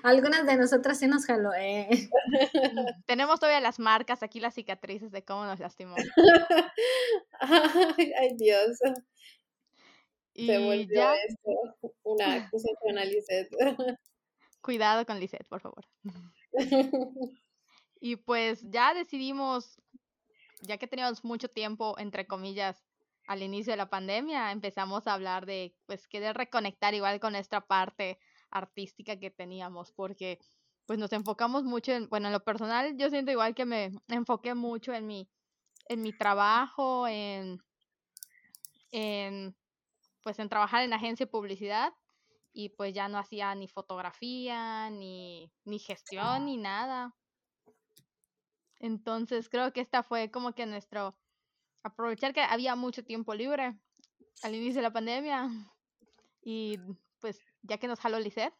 Algunas 0.02 0.46
de 0.46 0.56
nosotras 0.56 0.98
sí 0.98 1.06
nos 1.06 1.24
jaló. 1.26 1.52
Eh. 1.54 1.88
Tenemos 3.06 3.38
todavía 3.38 3.60
las 3.60 3.78
marcas, 3.78 4.22
aquí 4.22 4.40
las 4.40 4.54
cicatrices 4.54 5.12
de 5.12 5.24
cómo 5.24 5.44
nos 5.44 5.60
lastimó. 5.60 5.94
ay, 7.40 8.34
Dios. 8.36 8.78
Y 10.32 10.46
Se 10.46 10.58
volvió 10.58 10.86
ya... 10.94 11.14
esto 11.14 11.50
una 12.02 12.34
acusación 12.34 12.98
a 12.98 13.04
Lisette. 13.04 13.54
Cuidado 14.60 15.06
con 15.06 15.20
Lisette, 15.20 15.46
por 15.46 15.60
favor. 15.60 15.84
Y 18.04 18.16
pues 18.16 18.60
ya 18.70 18.92
decidimos, 18.92 19.80
ya 20.60 20.76
que 20.76 20.86
teníamos 20.86 21.24
mucho 21.24 21.48
tiempo, 21.48 21.98
entre 21.98 22.26
comillas, 22.26 22.84
al 23.26 23.42
inicio 23.42 23.72
de 23.72 23.78
la 23.78 23.88
pandemia 23.88 24.52
empezamos 24.52 25.06
a 25.06 25.14
hablar 25.14 25.46
de, 25.46 25.74
pues, 25.86 26.06
querer 26.06 26.36
reconectar 26.36 26.92
igual 26.92 27.18
con 27.18 27.32
nuestra 27.32 27.62
parte 27.62 28.18
artística 28.50 29.18
que 29.18 29.30
teníamos, 29.30 29.90
porque 29.92 30.38
pues 30.84 30.98
nos 30.98 31.14
enfocamos 31.14 31.64
mucho 31.64 31.92
en, 31.92 32.10
bueno, 32.10 32.26
en 32.26 32.34
lo 32.34 32.44
personal 32.44 32.94
yo 32.98 33.08
siento 33.08 33.32
igual 33.32 33.54
que 33.54 33.64
me 33.64 33.90
enfoqué 34.08 34.52
mucho 34.52 34.92
en 34.92 35.06
mi, 35.06 35.30
en 35.88 36.02
mi 36.02 36.12
trabajo, 36.12 37.08
en, 37.08 37.58
en, 38.92 39.56
pues 40.22 40.38
en 40.40 40.50
trabajar 40.50 40.82
en 40.82 40.92
agencia 40.92 41.24
de 41.24 41.32
publicidad 41.32 41.94
y 42.52 42.68
pues 42.68 42.92
ya 42.92 43.08
no 43.08 43.16
hacía 43.16 43.54
ni 43.54 43.66
fotografía, 43.66 44.90
ni, 44.90 45.50
ni 45.64 45.78
gestión, 45.78 46.44
ni 46.44 46.58
nada. 46.58 47.14
Entonces 48.80 49.48
creo 49.48 49.72
que 49.72 49.80
esta 49.80 50.02
fue 50.02 50.30
como 50.30 50.54
que 50.54 50.66
nuestro 50.66 51.14
aprovechar 51.82 52.32
que 52.32 52.40
había 52.40 52.74
mucho 52.76 53.04
tiempo 53.04 53.34
libre 53.34 53.76
al 54.42 54.54
inicio 54.54 54.76
de 54.76 54.82
la 54.82 54.92
pandemia 54.92 55.50
y 56.42 56.78
pues 57.20 57.40
ya 57.62 57.78
que 57.78 57.88
nos 57.88 58.00
jaló 58.00 58.18
Lisette, 58.18 58.54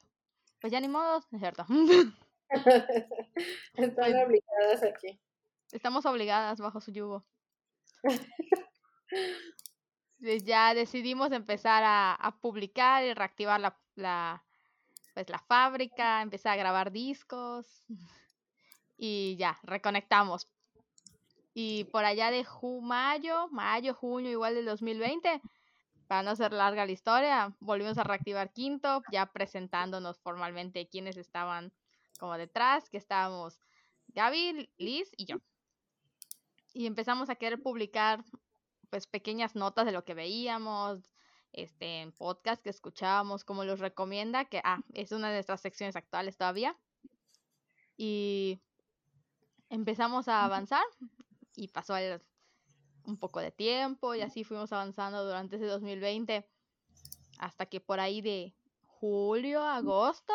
pues 0.60 0.72
ya 0.72 0.80
ni 0.80 0.88
modo, 0.88 1.18
es 1.32 1.40
cierto. 1.40 1.66
Están 3.74 3.94
pues 3.94 4.14
obligadas 4.24 4.82
aquí. 4.82 5.20
Estamos 5.72 6.06
obligadas 6.06 6.60
bajo 6.60 6.80
su 6.80 6.92
yugo. 6.92 7.24
ya 10.44 10.74
decidimos 10.74 11.32
empezar 11.32 11.82
a, 11.84 12.38
publicar 12.40 13.04
y 13.04 13.12
reactivar 13.14 13.60
la, 13.60 13.78
la, 13.96 14.44
pues 15.14 15.28
la 15.28 15.38
fábrica, 15.38 16.22
empezar 16.22 16.52
a 16.52 16.56
grabar 16.56 16.92
discos. 16.92 17.84
Y 18.96 19.36
ya, 19.36 19.58
reconectamos. 19.62 20.48
Y 21.54 21.84
por 21.84 22.04
allá 22.04 22.30
de 22.30 22.44
mayo, 22.82 23.48
mayo, 23.48 23.94
junio, 23.94 24.30
igual 24.30 24.54
del 24.54 24.64
2020, 24.64 25.40
para 26.08 26.22
no 26.22 26.30
hacer 26.32 26.52
larga 26.52 26.84
la 26.84 26.92
historia, 26.92 27.56
volvimos 27.60 27.96
a 27.98 28.04
reactivar 28.04 28.52
Quinto, 28.52 29.02
ya 29.12 29.26
presentándonos 29.26 30.18
formalmente 30.18 30.88
quienes 30.88 31.16
estaban 31.16 31.72
como 32.18 32.36
detrás, 32.36 32.90
que 32.90 32.98
estábamos 32.98 33.58
Gaby, 34.08 34.70
Liz 34.78 35.10
y 35.16 35.26
yo. 35.26 35.36
Y 36.72 36.86
empezamos 36.86 37.30
a 37.30 37.36
querer 37.36 37.62
publicar 37.62 38.24
pues 38.90 39.06
pequeñas 39.06 39.54
notas 39.56 39.86
de 39.86 39.92
lo 39.92 40.04
que 40.04 40.14
veíamos, 40.14 41.10
este, 41.52 42.00
en 42.02 42.12
podcast 42.12 42.62
que 42.62 42.70
escuchábamos, 42.70 43.44
como 43.44 43.64
los 43.64 43.80
recomienda, 43.80 44.44
que 44.44 44.60
ah, 44.64 44.80
es 44.92 45.12
una 45.12 45.28
de 45.28 45.34
nuestras 45.34 45.60
secciones 45.60 45.96
actuales 45.96 46.36
todavía. 46.36 46.76
Y 47.96 48.60
empezamos 49.74 50.28
a 50.28 50.44
avanzar 50.44 50.84
y 51.56 51.68
pasó 51.68 51.94
un 53.06 53.16
poco 53.16 53.40
de 53.40 53.50
tiempo 53.50 54.14
y 54.14 54.22
así 54.22 54.44
fuimos 54.44 54.72
avanzando 54.72 55.24
durante 55.24 55.56
ese 55.56 55.66
2020 55.66 56.48
hasta 57.38 57.66
que 57.66 57.80
por 57.80 57.98
ahí 57.98 58.20
de 58.20 58.54
julio, 58.86 59.62
agosto 59.64 60.32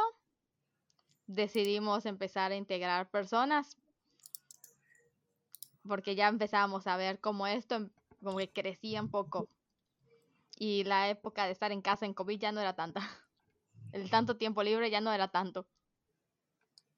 decidimos 1.26 2.06
empezar 2.06 2.52
a 2.52 2.58
integrar 2.58 3.10
personas 3.10 3.78
porque 5.88 6.16
ya 6.16 6.28
empezábamos 6.28 6.86
a 6.88 6.98
ver 6.98 7.20
cómo 7.20 7.48
esto 7.48 7.76
em, 7.76 7.90
como 8.22 8.38
que 8.40 8.52
crecía 8.52 9.02
un 9.02 9.10
poco 9.10 9.48
y 10.58 10.84
la 10.84 11.10
época 11.10 11.46
de 11.46 11.54
estar 11.54 11.72
en 11.72 11.82
casa 11.82 12.06
en 12.06 12.14
COVID 12.14 12.38
ya 12.38 12.52
no 12.52 12.60
era 12.60 12.76
tanta. 12.76 13.02
El 13.94 14.10
tanto 14.10 14.36
tiempo 14.36 14.62
libre 14.62 14.92
ya 14.92 15.00
no 15.00 15.14
era 15.14 15.30
tanto. 15.30 15.66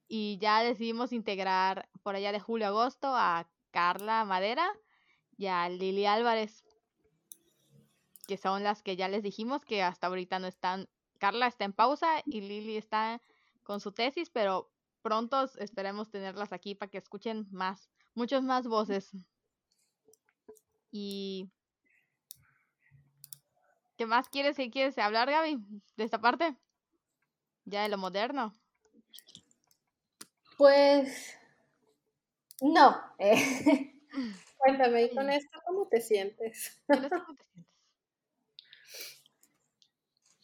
Y 0.07 0.39
ya 0.39 0.63
decidimos 0.63 1.13
integrar 1.13 1.87
por 2.03 2.15
allá 2.15 2.31
de 2.31 2.39
julio 2.39 2.67
agosto 2.67 3.15
a 3.15 3.49
Carla 3.71 4.25
Madera 4.25 4.71
y 5.37 5.47
a 5.47 5.67
Lili 5.69 6.05
Álvarez, 6.05 6.63
que 8.27 8.37
son 8.37 8.63
las 8.63 8.83
que 8.83 8.95
ya 8.95 9.07
les 9.07 9.23
dijimos 9.23 9.65
que 9.65 9.83
hasta 9.83 10.07
ahorita 10.07 10.39
no 10.39 10.47
están. 10.47 10.89
Carla 11.17 11.47
está 11.47 11.65
en 11.65 11.73
pausa 11.73 12.21
y 12.25 12.41
Lili 12.41 12.77
está 12.77 13.21
con 13.63 13.79
su 13.79 13.91
tesis, 13.91 14.29
pero 14.29 14.71
pronto 15.01 15.49
esperemos 15.57 16.09
tenerlas 16.09 16.53
aquí 16.53 16.75
para 16.75 16.89
que 16.89 16.97
escuchen 16.97 17.47
más, 17.51 17.89
muchas 18.13 18.43
más 18.43 18.67
voces. 18.67 19.11
Y 20.91 21.49
¿qué 23.97 24.05
más 24.05 24.29
quieres 24.29 24.57
que 24.57 24.69
quieres 24.69 24.97
hablar, 24.97 25.29
Gaby, 25.29 25.59
de 25.95 26.03
esta 26.03 26.19
parte? 26.19 26.55
Ya 27.65 27.83
de 27.83 27.89
lo 27.89 27.97
moderno. 27.97 28.53
Pues 30.57 31.40
no. 32.61 33.01
Eh. 33.19 33.93
Cuéntame, 34.57 35.03
¿y 35.03 35.15
con 35.15 35.29
esto 35.29 35.59
cómo 35.65 35.87
te 35.87 36.01
sientes? 36.01 36.81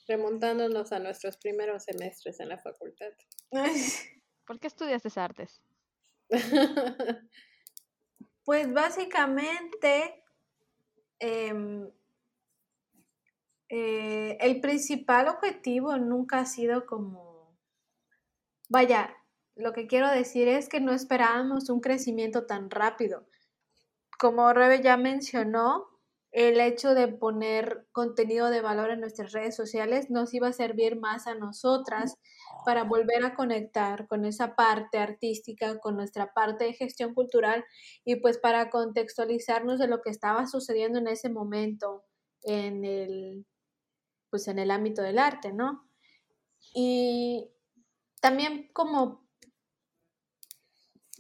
Remontándonos 0.08 0.92
a 0.92 1.00
nuestros 1.00 1.38
primeros 1.38 1.84
semestres 1.84 2.40
en 2.40 2.50
la 2.50 2.58
facultad. 2.58 3.12
¿Por 4.46 4.60
qué 4.60 4.68
estudiaste 4.68 5.20
artes? 5.20 5.62
pues 8.44 8.74
básicamente 8.74 10.24
em, 11.20 11.90
eh, 13.70 14.38
el 14.40 14.62
principal 14.62 15.28
objetivo 15.28 15.98
nunca 15.98 16.40
ha 16.40 16.46
sido 16.46 16.86
como, 16.86 17.58
vaya, 18.70 19.16
lo 19.58 19.74
que 19.74 19.88
quiero 19.88 20.10
decir 20.10 20.48
es 20.48 20.70
que 20.70 20.80
no 20.80 20.92
esperábamos 20.92 21.70
un 21.70 21.82
crecimiento 21.82 22.46
tan 22.46 22.70
rápido. 22.70 23.26
Como 24.20 24.52
Rebe 24.54 24.82
ya 24.82 24.98
mencionó, 24.98 25.88
el 26.32 26.60
hecho 26.60 26.94
de 26.94 27.08
poner 27.08 27.88
contenido 27.92 28.50
de 28.50 28.62
valor 28.62 28.92
en 28.92 29.00
nuestras 29.00 29.32
redes 29.32 29.56
sociales 29.56 30.10
nos 30.10 30.34
iba 30.34 30.50
a 30.50 30.54
servir 30.54 31.00
más 31.00 31.26
a 31.26 31.36
nosotras 31.36 32.16
para 32.66 32.84
volver 32.84 33.26
a 33.26 33.34
conectar 33.34 34.08
con 34.08 34.26
esa 34.26 34.56
parte 34.56 34.98
artística, 34.98 35.80
con 35.80 35.96
nuestra 35.96 36.34
parte 36.34 36.66
de 36.66 36.74
gestión 36.74 37.14
cultural 37.14 37.64
y 38.04 38.18
pues 38.18 38.38
para 38.38 38.70
contextualizarnos 38.70 39.80
de 39.80 39.88
lo 39.88 40.02
que 40.02 40.10
estaba 40.10 40.46
sucediendo 40.48 41.00
en 41.00 41.08
ese 41.08 41.30
momento 41.30 42.04
en 42.44 42.84
el 42.86 43.46
pues 44.30 44.48
en 44.48 44.60
el 44.60 44.72
ámbito 44.72 45.02
del 45.02 45.20
arte, 45.20 45.54
¿no? 45.54 45.90
Y 46.76 47.50
también 48.20 48.70
como 48.74 49.27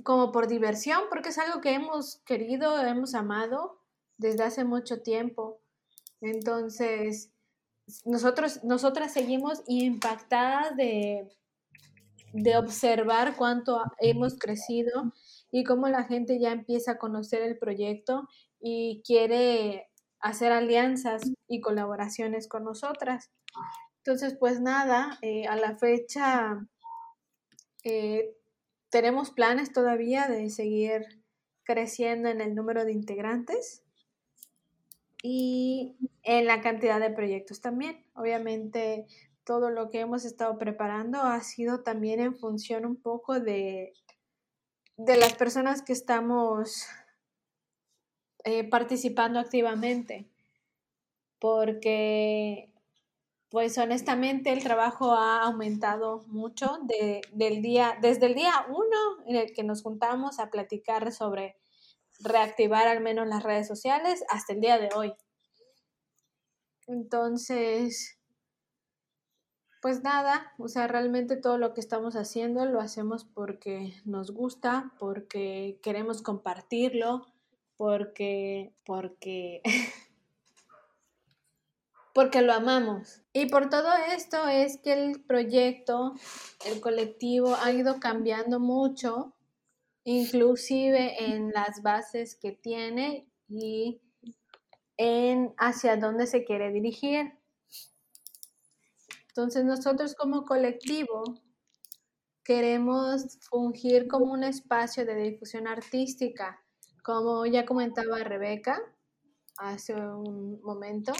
como 0.03 0.31
por 0.31 0.47
diversión, 0.47 1.03
porque 1.09 1.29
es 1.29 1.37
algo 1.37 1.61
que 1.61 1.73
hemos 1.73 2.17
querido, 2.25 2.79
hemos 2.81 3.13
amado 3.15 3.79
desde 4.17 4.43
hace 4.43 4.63
mucho 4.63 5.01
tiempo. 5.01 5.59
Entonces, 6.21 7.31
nosotros, 8.05 8.63
nosotras 8.63 9.13
seguimos 9.13 9.63
impactadas 9.67 10.75
de, 10.75 11.29
de 12.33 12.57
observar 12.57 13.35
cuánto 13.35 13.81
hemos 13.99 14.37
crecido 14.37 15.13
y 15.51 15.63
cómo 15.63 15.87
la 15.87 16.03
gente 16.03 16.39
ya 16.39 16.51
empieza 16.51 16.93
a 16.93 16.97
conocer 16.97 17.41
el 17.41 17.57
proyecto 17.57 18.27
y 18.59 19.01
quiere 19.05 19.89
hacer 20.19 20.51
alianzas 20.51 21.21
y 21.47 21.61
colaboraciones 21.61 22.47
con 22.47 22.63
nosotras. 22.63 23.31
Entonces, 23.99 24.35
pues 24.39 24.61
nada, 24.61 25.17
eh, 25.21 25.47
a 25.47 25.55
la 25.55 25.77
fecha 25.77 26.65
eh, 27.83 28.36
tenemos 28.89 29.31
planes 29.31 29.71
todavía 29.71 30.27
de 30.27 30.49
seguir 30.49 31.23
creciendo 31.63 32.29
en 32.29 32.41
el 32.41 32.55
número 32.55 32.85
de 32.85 32.93
integrantes 32.93 33.83
y 35.21 35.97
en 36.23 36.45
la 36.45 36.61
cantidad 36.61 36.99
de 36.99 37.09
proyectos 37.09 37.61
también. 37.61 38.05
Obviamente 38.13 39.05
todo 39.43 39.69
lo 39.69 39.89
que 39.89 39.99
hemos 39.99 40.25
estado 40.25 40.57
preparando 40.57 41.21
ha 41.21 41.41
sido 41.41 41.81
también 41.81 42.19
en 42.19 42.35
función 42.35 42.85
un 42.85 42.95
poco 42.95 43.39
de, 43.39 43.93
de 44.97 45.17
las 45.17 45.33
personas 45.35 45.81
que 45.81 45.93
estamos 45.93 46.85
eh, 48.43 48.63
participando 48.63 49.39
activamente, 49.39 50.29
porque 51.39 52.69
pues 53.49 53.77
honestamente 53.77 54.51
el 54.51 54.63
trabajo 54.63 55.13
ha 55.13 55.41
aumentado 55.43 56.23
mucho 56.27 56.79
del 57.31 57.61
día, 57.61 57.97
desde 58.01 58.25
el 58.25 58.35
día 58.35 58.65
uno 58.69 59.25
en 59.25 59.35
el 59.37 59.53
que 59.53 59.63
nos 59.63 59.83
juntamos 59.83 60.39
a 60.39 60.49
platicar 60.49 61.11
sobre 61.11 61.55
reactivar 62.19 62.87
al 62.87 63.01
menos 63.01 63.27
las 63.27 63.43
redes 63.43 63.67
sociales 63.67 64.23
hasta 64.29 64.53
el 64.53 64.61
día 64.61 64.77
de 64.77 64.89
hoy. 64.95 65.13
Entonces, 66.87 68.17
pues 69.81 70.03
nada, 70.03 70.53
o 70.57 70.67
sea, 70.67 70.87
realmente 70.87 71.37
todo 71.37 71.57
lo 71.57 71.73
que 71.73 71.81
estamos 71.81 72.15
haciendo 72.15 72.65
lo 72.65 72.79
hacemos 72.79 73.25
porque 73.25 73.93
nos 74.05 74.31
gusta, 74.31 74.93
porque 74.99 75.79
queremos 75.83 76.21
compartirlo, 76.21 77.25
porque, 77.77 78.73
porque 78.85 79.61
porque 82.17 82.41
lo 82.41 82.51
amamos. 82.51 83.21
Y 83.31 83.45
por 83.45 83.69
todo 83.69 83.89
esto 84.11 84.47
es 84.47 84.79
que 84.79 84.91
el 84.91 85.23
proyecto, 85.23 86.15
el 86.65 86.81
colectivo 86.81 87.55
ha 87.61 87.71
ido 87.71 87.99
cambiando 87.99 88.59
mucho, 88.59 89.35
inclusive 90.03 91.23
en 91.23 91.51
las 91.51 91.83
bases 91.83 92.35
que 92.35 92.53
tiene 92.53 93.29
y 93.47 94.01
en 94.97 95.53
hacia 95.59 95.95
dónde 95.95 96.25
se 96.25 96.43
quiere 96.43 96.71
dirigir. 96.71 97.37
Entonces 99.27 99.63
nosotros 99.63 100.15
como 100.15 100.43
colectivo 100.43 101.23
queremos 102.43 103.37
fungir 103.41 104.07
como 104.07 104.33
un 104.33 104.43
espacio 104.43 105.05
de 105.05 105.13
difusión 105.17 105.67
artística, 105.67 106.59
como 107.03 107.45
ya 107.45 107.63
comentaba 107.63 108.17
Rebeca 108.23 108.81
hace 109.59 109.93
un 109.93 110.59
momento. 110.63 111.13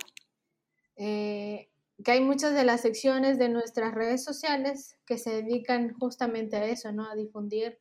Eh, 0.97 1.69
que 2.03 2.11
hay 2.11 2.21
muchas 2.21 2.53
de 2.53 2.63
las 2.63 2.81
secciones 2.81 3.39
de 3.39 3.49
nuestras 3.49 3.93
redes 3.93 4.23
sociales 4.23 4.97
que 5.05 5.17
se 5.17 5.41
dedican 5.41 5.93
justamente 5.99 6.57
a 6.57 6.65
eso, 6.65 6.91
¿no? 6.91 7.09
A 7.09 7.15
difundir 7.15 7.79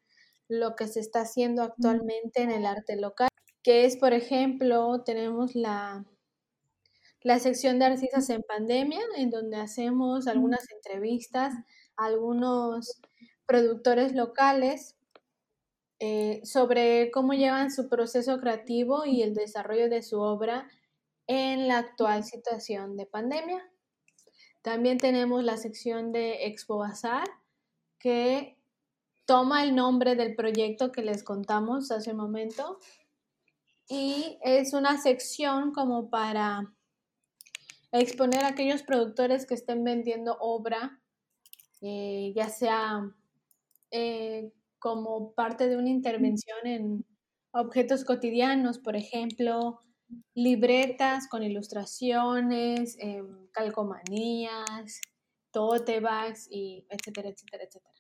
lo 0.48 0.76
que 0.76 0.86
se 0.86 1.00
está 1.00 1.22
haciendo 1.22 1.62
actualmente 1.62 2.42
en 2.42 2.50
el 2.50 2.66
arte 2.66 2.96
local, 2.96 3.28
que 3.62 3.84
es, 3.84 3.96
por 3.96 4.12
ejemplo, 4.12 5.02
tenemos 5.04 5.54
la, 5.54 6.04
la 7.22 7.38
sección 7.40 7.78
de 7.78 7.86
artistas 7.86 8.30
en 8.30 8.42
pandemia, 8.42 9.00
en 9.16 9.30
donde 9.30 9.56
hacemos 9.56 10.26
algunas 10.28 10.70
entrevistas 10.70 11.54
a 11.96 12.06
algunos 12.06 13.00
productores 13.46 14.14
locales 14.14 14.94
eh, 15.98 16.40
sobre 16.44 17.10
cómo 17.10 17.32
llevan 17.32 17.70
su 17.70 17.88
proceso 17.88 18.38
creativo 18.38 19.06
y 19.06 19.22
el 19.22 19.34
desarrollo 19.34 19.88
de 19.88 20.02
su 20.02 20.20
obra 20.20 20.68
en 21.26 21.68
la 21.68 21.78
actual 21.78 22.24
situación 22.24 22.96
de 22.96 23.06
pandemia. 23.06 23.70
También 24.62 24.98
tenemos 24.98 25.44
la 25.44 25.56
sección 25.56 26.12
de 26.12 26.46
Expo 26.46 26.78
Bazar, 26.78 27.28
que 27.98 28.56
toma 29.24 29.64
el 29.64 29.74
nombre 29.74 30.14
del 30.14 30.34
proyecto 30.34 30.92
que 30.92 31.02
les 31.02 31.22
contamos 31.22 31.90
hace 31.90 32.12
un 32.12 32.18
momento 32.18 32.78
y 33.88 34.38
es 34.42 34.72
una 34.72 34.98
sección 34.98 35.72
como 35.72 36.10
para 36.10 36.72
exponer 37.92 38.44
a 38.44 38.48
aquellos 38.48 38.82
productores 38.82 39.46
que 39.46 39.54
estén 39.54 39.84
vendiendo 39.84 40.36
obra, 40.40 41.00
eh, 41.80 42.32
ya 42.34 42.48
sea 42.48 43.08
eh, 43.90 44.52
como 44.78 45.32
parte 45.32 45.68
de 45.68 45.76
una 45.76 45.90
intervención 45.90 46.66
en 46.66 47.04
objetos 47.52 48.04
cotidianos, 48.04 48.78
por 48.78 48.96
ejemplo, 48.96 49.80
libretas 50.34 51.28
con 51.28 51.42
ilustraciones, 51.42 52.96
em, 52.98 53.48
calcomanías, 53.52 55.00
tote 55.50 56.00
bags, 56.00 56.48
y 56.50 56.86
etcétera, 56.90 57.30
etcétera, 57.30 57.64
etcétera. 57.64 57.94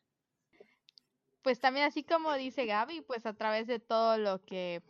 Pues 1.42 1.60
también 1.60 1.86
así 1.86 2.02
como 2.02 2.34
dice 2.34 2.66
Gaby, 2.66 3.02
pues 3.02 3.24
a 3.24 3.34
través 3.34 3.66
de 3.66 3.78
todo 3.78 4.18
lo 4.18 4.44
que, 4.44 4.82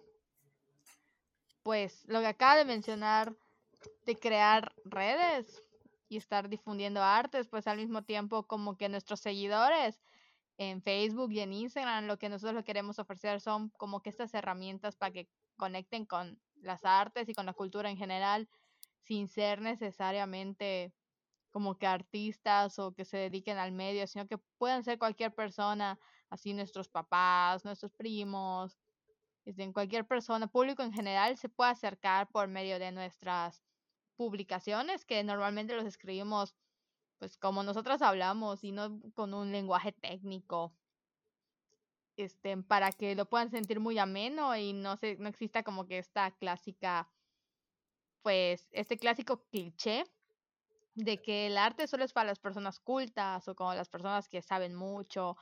pues 1.62 2.04
lo 2.06 2.20
que 2.20 2.26
acaba 2.26 2.56
de 2.56 2.64
mencionar, 2.64 3.36
de 4.06 4.16
crear 4.16 4.74
redes 4.84 5.62
y 6.08 6.16
estar 6.16 6.48
difundiendo 6.48 7.02
artes, 7.02 7.48
pues 7.48 7.66
al 7.66 7.76
mismo 7.76 8.02
tiempo 8.02 8.46
como 8.46 8.76
que 8.76 8.88
nuestros 8.88 9.20
seguidores 9.20 10.00
en 10.58 10.80
Facebook 10.82 11.30
y 11.32 11.40
en 11.40 11.52
Instagram, 11.52 12.06
lo 12.06 12.18
que 12.18 12.28
nosotros 12.28 12.54
lo 12.54 12.64
queremos 12.64 12.98
ofrecer 12.98 13.40
son 13.40 13.68
como 13.70 14.00
que 14.00 14.10
estas 14.10 14.32
herramientas 14.32 14.96
para 14.96 15.12
que 15.12 15.28
conecten 15.56 16.06
con 16.06 16.40
las 16.66 16.84
artes 16.84 17.28
y 17.28 17.34
con 17.34 17.46
la 17.46 17.52
cultura 17.54 17.90
en 17.90 17.96
general, 17.96 18.48
sin 19.02 19.28
ser 19.28 19.60
necesariamente 19.60 20.92
como 21.50 21.78
que 21.78 21.86
artistas 21.86 22.78
o 22.78 22.92
que 22.92 23.04
se 23.04 23.16
dediquen 23.16 23.56
al 23.56 23.72
medio, 23.72 24.06
sino 24.06 24.26
que 24.26 24.38
puedan 24.58 24.84
ser 24.84 24.98
cualquier 24.98 25.34
persona, 25.34 25.98
así 26.28 26.52
nuestros 26.52 26.88
papás, 26.88 27.64
nuestros 27.64 27.92
primos, 27.94 28.76
en 29.46 29.52
este, 29.52 29.72
cualquier 29.72 30.06
persona, 30.06 30.48
público 30.48 30.82
en 30.82 30.92
general, 30.92 31.38
se 31.38 31.48
puede 31.48 31.70
acercar 31.70 32.28
por 32.28 32.48
medio 32.48 32.78
de 32.78 32.92
nuestras 32.92 33.62
publicaciones, 34.16 35.04
que 35.04 35.22
normalmente 35.24 35.74
los 35.74 35.86
escribimos 35.86 36.54
pues 37.18 37.38
como 37.38 37.62
nosotras 37.62 38.02
hablamos 38.02 38.62
y 38.64 38.72
no 38.72 39.00
con 39.14 39.32
un 39.32 39.50
lenguaje 39.52 39.92
técnico 39.92 40.74
este, 42.16 42.56
para 42.56 42.92
que 42.92 43.14
lo 43.14 43.26
puedan 43.26 43.50
sentir 43.50 43.80
muy 43.80 43.98
ameno 43.98 44.56
y 44.56 44.72
no 44.72 44.96
se, 44.96 45.16
no 45.16 45.28
exista 45.28 45.62
como 45.62 45.86
que 45.86 45.98
esta 45.98 46.30
clásica, 46.32 47.08
pues, 48.22 48.68
este 48.72 48.96
clásico 48.96 49.44
cliché 49.50 50.04
de 50.94 51.20
que 51.20 51.46
el 51.46 51.58
arte 51.58 51.86
solo 51.86 52.04
es 52.04 52.12
para 52.12 52.28
las 52.28 52.38
personas 52.38 52.80
cultas 52.80 53.46
o 53.48 53.54
como 53.54 53.74
las 53.74 53.88
personas 53.88 54.28
que 54.28 54.40
saben 54.40 54.74
mucho 54.74 55.36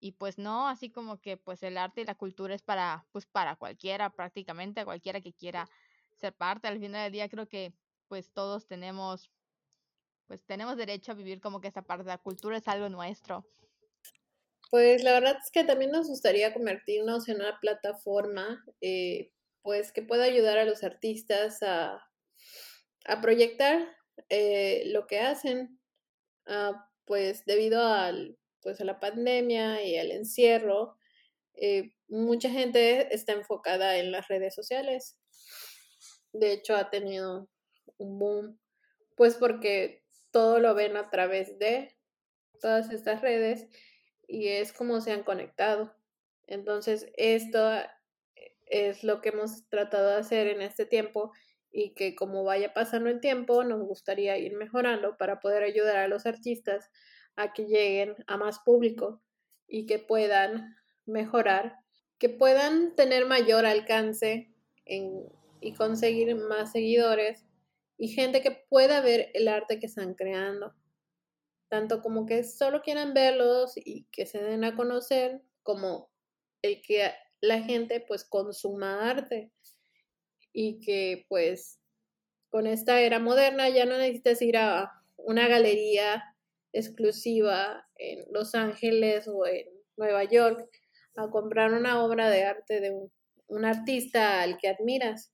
y 0.00 0.12
pues 0.12 0.38
no, 0.38 0.68
así 0.68 0.90
como 0.90 1.20
que 1.20 1.36
pues 1.36 1.62
el 1.62 1.76
arte 1.76 2.02
y 2.02 2.04
la 2.04 2.14
cultura 2.14 2.54
es 2.54 2.62
para 2.62 3.06
pues 3.10 3.26
para 3.26 3.56
cualquiera, 3.56 4.10
prácticamente 4.10 4.84
cualquiera 4.84 5.20
que 5.20 5.32
quiera 5.32 5.68
ser 6.14 6.34
parte. 6.36 6.68
Al 6.68 6.78
final 6.78 7.04
del 7.04 7.12
día 7.12 7.28
creo 7.28 7.48
que 7.48 7.72
pues 8.06 8.32
todos 8.32 8.66
tenemos 8.66 9.30
pues 10.26 10.44
tenemos 10.44 10.76
derecho 10.76 11.12
a 11.12 11.14
vivir 11.14 11.40
como 11.40 11.60
que 11.60 11.68
esa 11.68 11.82
parte 11.82 12.04
de 12.04 12.10
la 12.10 12.18
cultura 12.18 12.58
es 12.58 12.68
algo 12.68 12.88
nuestro 12.88 13.46
pues 14.70 15.02
la 15.02 15.12
verdad 15.12 15.38
es 15.42 15.50
que 15.50 15.64
también 15.64 15.90
nos 15.90 16.08
gustaría 16.08 16.52
convertirnos 16.52 17.28
en 17.28 17.36
una 17.36 17.58
plataforma, 17.60 18.64
eh, 18.80 19.32
pues 19.62 19.92
que 19.92 20.02
pueda 20.02 20.24
ayudar 20.24 20.58
a 20.58 20.64
los 20.64 20.84
artistas 20.84 21.62
a, 21.62 22.04
proyectar 23.22 23.96
eh, 24.28 24.82
lo 24.86 25.06
que 25.06 25.20
hacen, 25.20 25.80
ah, 26.46 26.90
pues 27.06 27.46
debido 27.46 27.82
al, 27.82 28.38
pues 28.60 28.80
a 28.82 28.84
la 28.84 29.00
pandemia 29.00 29.82
y 29.82 29.96
al 29.96 30.10
encierro, 30.10 30.98
eh, 31.54 31.94
mucha 32.08 32.50
gente 32.50 33.14
está 33.14 33.32
enfocada 33.32 33.96
en 33.96 34.12
las 34.12 34.28
redes 34.28 34.54
sociales. 34.54 35.18
De 36.32 36.52
hecho, 36.52 36.76
ha 36.76 36.90
tenido 36.90 37.48
un 37.96 38.18
boom, 38.18 38.60
pues 39.16 39.36
porque 39.36 40.04
todo 40.30 40.58
lo 40.58 40.74
ven 40.74 40.96
a 40.98 41.08
través 41.08 41.58
de 41.58 41.96
todas 42.60 42.92
estas 42.92 43.22
redes 43.22 43.68
y 44.28 44.48
es 44.48 44.72
como 44.72 45.00
se 45.00 45.10
han 45.10 45.24
conectado. 45.24 45.92
Entonces, 46.46 47.10
esto 47.16 47.72
eh, 47.74 47.88
es 48.66 49.02
lo 49.02 49.20
que 49.20 49.30
hemos 49.30 49.68
tratado 49.68 50.10
de 50.10 50.16
hacer 50.16 50.46
en 50.46 50.62
este 50.62 50.86
tiempo 50.86 51.32
y 51.72 51.94
que 51.94 52.14
como 52.14 52.44
vaya 52.44 52.72
pasando 52.72 53.10
el 53.10 53.20
tiempo, 53.20 53.64
nos 53.64 53.80
gustaría 53.80 54.38
ir 54.38 54.54
mejorando 54.54 55.16
para 55.16 55.40
poder 55.40 55.64
ayudar 55.64 55.96
a 55.96 56.08
los 56.08 56.26
artistas 56.26 56.90
a 57.36 57.52
que 57.52 57.64
lleguen 57.64 58.14
a 58.26 58.36
más 58.36 58.60
público 58.60 59.22
y 59.66 59.86
que 59.86 59.98
puedan 59.98 60.76
mejorar, 61.06 61.76
que 62.18 62.28
puedan 62.28 62.94
tener 62.96 63.26
mayor 63.26 63.64
alcance 63.66 64.50
en, 64.84 65.24
y 65.60 65.74
conseguir 65.74 66.34
más 66.36 66.72
seguidores 66.72 67.44
y 67.96 68.08
gente 68.08 68.42
que 68.42 68.50
pueda 68.50 69.00
ver 69.00 69.30
el 69.34 69.48
arte 69.48 69.78
que 69.78 69.86
están 69.86 70.14
creando 70.14 70.74
tanto 71.68 72.02
como 72.02 72.26
que 72.26 72.44
solo 72.44 72.82
quieran 72.82 73.14
verlos 73.14 73.72
y 73.76 74.04
que 74.10 74.26
se 74.26 74.42
den 74.42 74.64
a 74.64 74.74
conocer, 74.74 75.42
como 75.62 76.10
el 76.62 76.80
que 76.82 77.12
la 77.40 77.62
gente 77.62 78.00
pues 78.00 78.24
consuma 78.24 79.08
arte 79.10 79.52
y 80.52 80.80
que 80.80 81.26
pues 81.28 81.78
con 82.48 82.66
esta 82.66 83.00
era 83.00 83.18
moderna 83.18 83.68
ya 83.68 83.84
no 83.84 83.98
necesitas 83.98 84.40
ir 84.42 84.56
a 84.56 84.92
una 85.16 85.46
galería 85.48 86.24
exclusiva 86.72 87.86
en 87.96 88.24
Los 88.32 88.54
Ángeles 88.54 89.28
o 89.28 89.46
en 89.46 89.66
Nueva 89.96 90.24
York 90.24 90.68
a 91.16 91.28
comprar 91.30 91.72
una 91.72 92.02
obra 92.02 92.30
de 92.30 92.44
arte 92.44 92.80
de 92.80 92.90
un, 92.90 93.12
un 93.48 93.64
artista 93.64 94.40
al 94.40 94.56
que 94.58 94.68
admiras. 94.68 95.32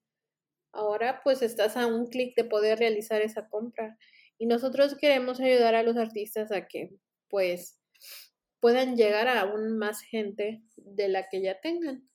Ahora 0.72 1.20
pues 1.22 1.42
estás 1.42 1.76
a 1.76 1.86
un 1.86 2.06
clic 2.06 2.34
de 2.36 2.44
poder 2.44 2.78
realizar 2.78 3.22
esa 3.22 3.48
compra 3.48 3.96
y 4.38 4.46
nosotros 4.46 4.96
queremos 4.96 5.40
ayudar 5.40 5.74
a 5.74 5.82
los 5.82 5.96
artistas 5.96 6.52
a 6.52 6.66
que 6.66 6.90
pues 7.28 7.80
puedan 8.60 8.96
llegar 8.96 9.28
a 9.28 9.40
aún 9.40 9.78
más 9.78 10.00
gente 10.00 10.62
de 10.76 11.08
la 11.08 11.28
que 11.28 11.42
ya 11.42 11.60
tengan, 11.60 12.08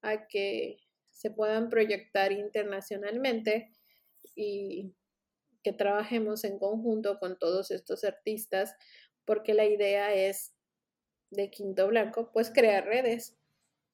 a 0.00 0.26
que 0.26 0.78
se 1.10 1.30
puedan 1.30 1.68
proyectar 1.68 2.32
internacionalmente 2.32 3.70
y 4.34 4.94
que 5.62 5.72
trabajemos 5.72 6.44
en 6.44 6.58
conjunto 6.58 7.18
con 7.18 7.38
todos 7.38 7.70
estos 7.70 8.04
artistas, 8.04 8.74
porque 9.24 9.54
la 9.54 9.66
idea 9.66 10.14
es 10.14 10.54
de 11.30 11.50
Quinto 11.50 11.86
Blanco, 11.88 12.30
pues 12.32 12.50
crear 12.50 12.84
redes 12.84 13.38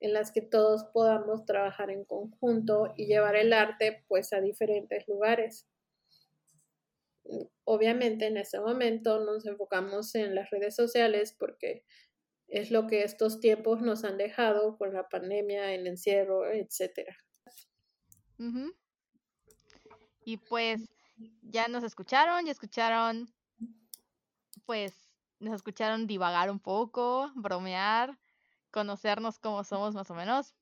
en 0.00 0.12
las 0.12 0.32
que 0.32 0.40
todos 0.40 0.84
podamos 0.92 1.44
trabajar 1.44 1.90
en 1.90 2.04
conjunto 2.04 2.94
y 2.96 3.06
llevar 3.06 3.36
el 3.36 3.52
arte 3.52 4.04
pues 4.08 4.32
a 4.32 4.40
diferentes 4.40 5.06
lugares 5.08 5.66
obviamente 7.64 8.26
en 8.26 8.36
este 8.36 8.60
momento 8.60 9.24
nos 9.24 9.46
enfocamos 9.46 10.14
en 10.14 10.34
las 10.34 10.50
redes 10.50 10.74
sociales 10.74 11.34
porque 11.38 11.84
es 12.46 12.70
lo 12.70 12.86
que 12.86 13.02
estos 13.02 13.40
tiempos 13.40 13.82
nos 13.82 14.04
han 14.04 14.16
dejado 14.16 14.78
con 14.78 14.94
la 14.94 15.08
pandemia, 15.08 15.74
el 15.74 15.86
encierro, 15.86 16.50
etcétera. 16.50 17.16
Y 20.24 20.36
pues 20.38 20.88
ya 21.42 21.68
nos 21.68 21.84
escucharon, 21.84 22.46
ya 22.46 22.52
escucharon, 22.52 23.32
pues 24.64 24.94
nos 25.40 25.54
escucharon 25.54 26.06
divagar 26.06 26.50
un 26.50 26.60
poco, 26.60 27.30
bromear, 27.34 28.18
conocernos 28.70 29.38
cómo 29.38 29.64
somos 29.64 29.94
más 29.94 30.10
o 30.10 30.14
menos. 30.14 30.54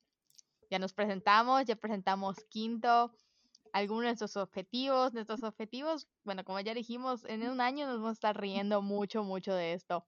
Ya 0.70 0.78
nos 0.78 0.92
presentamos, 0.92 1.64
ya 1.64 1.76
presentamos 1.76 2.36
Quinto, 2.48 3.12
algunos 3.76 4.02
de 4.02 4.06
nuestros 4.08 4.36
objetivos. 4.36 5.12
Nuestros 5.12 5.42
objetivos, 5.42 6.08
bueno, 6.24 6.44
como 6.44 6.60
ya 6.60 6.72
dijimos, 6.74 7.24
en 7.26 7.48
un 7.48 7.60
año 7.60 7.86
nos 7.86 7.96
vamos 7.96 8.10
a 8.10 8.12
estar 8.12 8.40
riendo 8.40 8.80
mucho, 8.80 9.22
mucho 9.22 9.54
de 9.54 9.74
esto. 9.74 10.06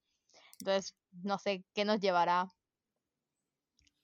Entonces, 0.61 0.97
no 1.23 1.39
sé 1.39 1.65
qué 1.75 1.85
nos 1.85 2.01
llevará. 2.01 2.49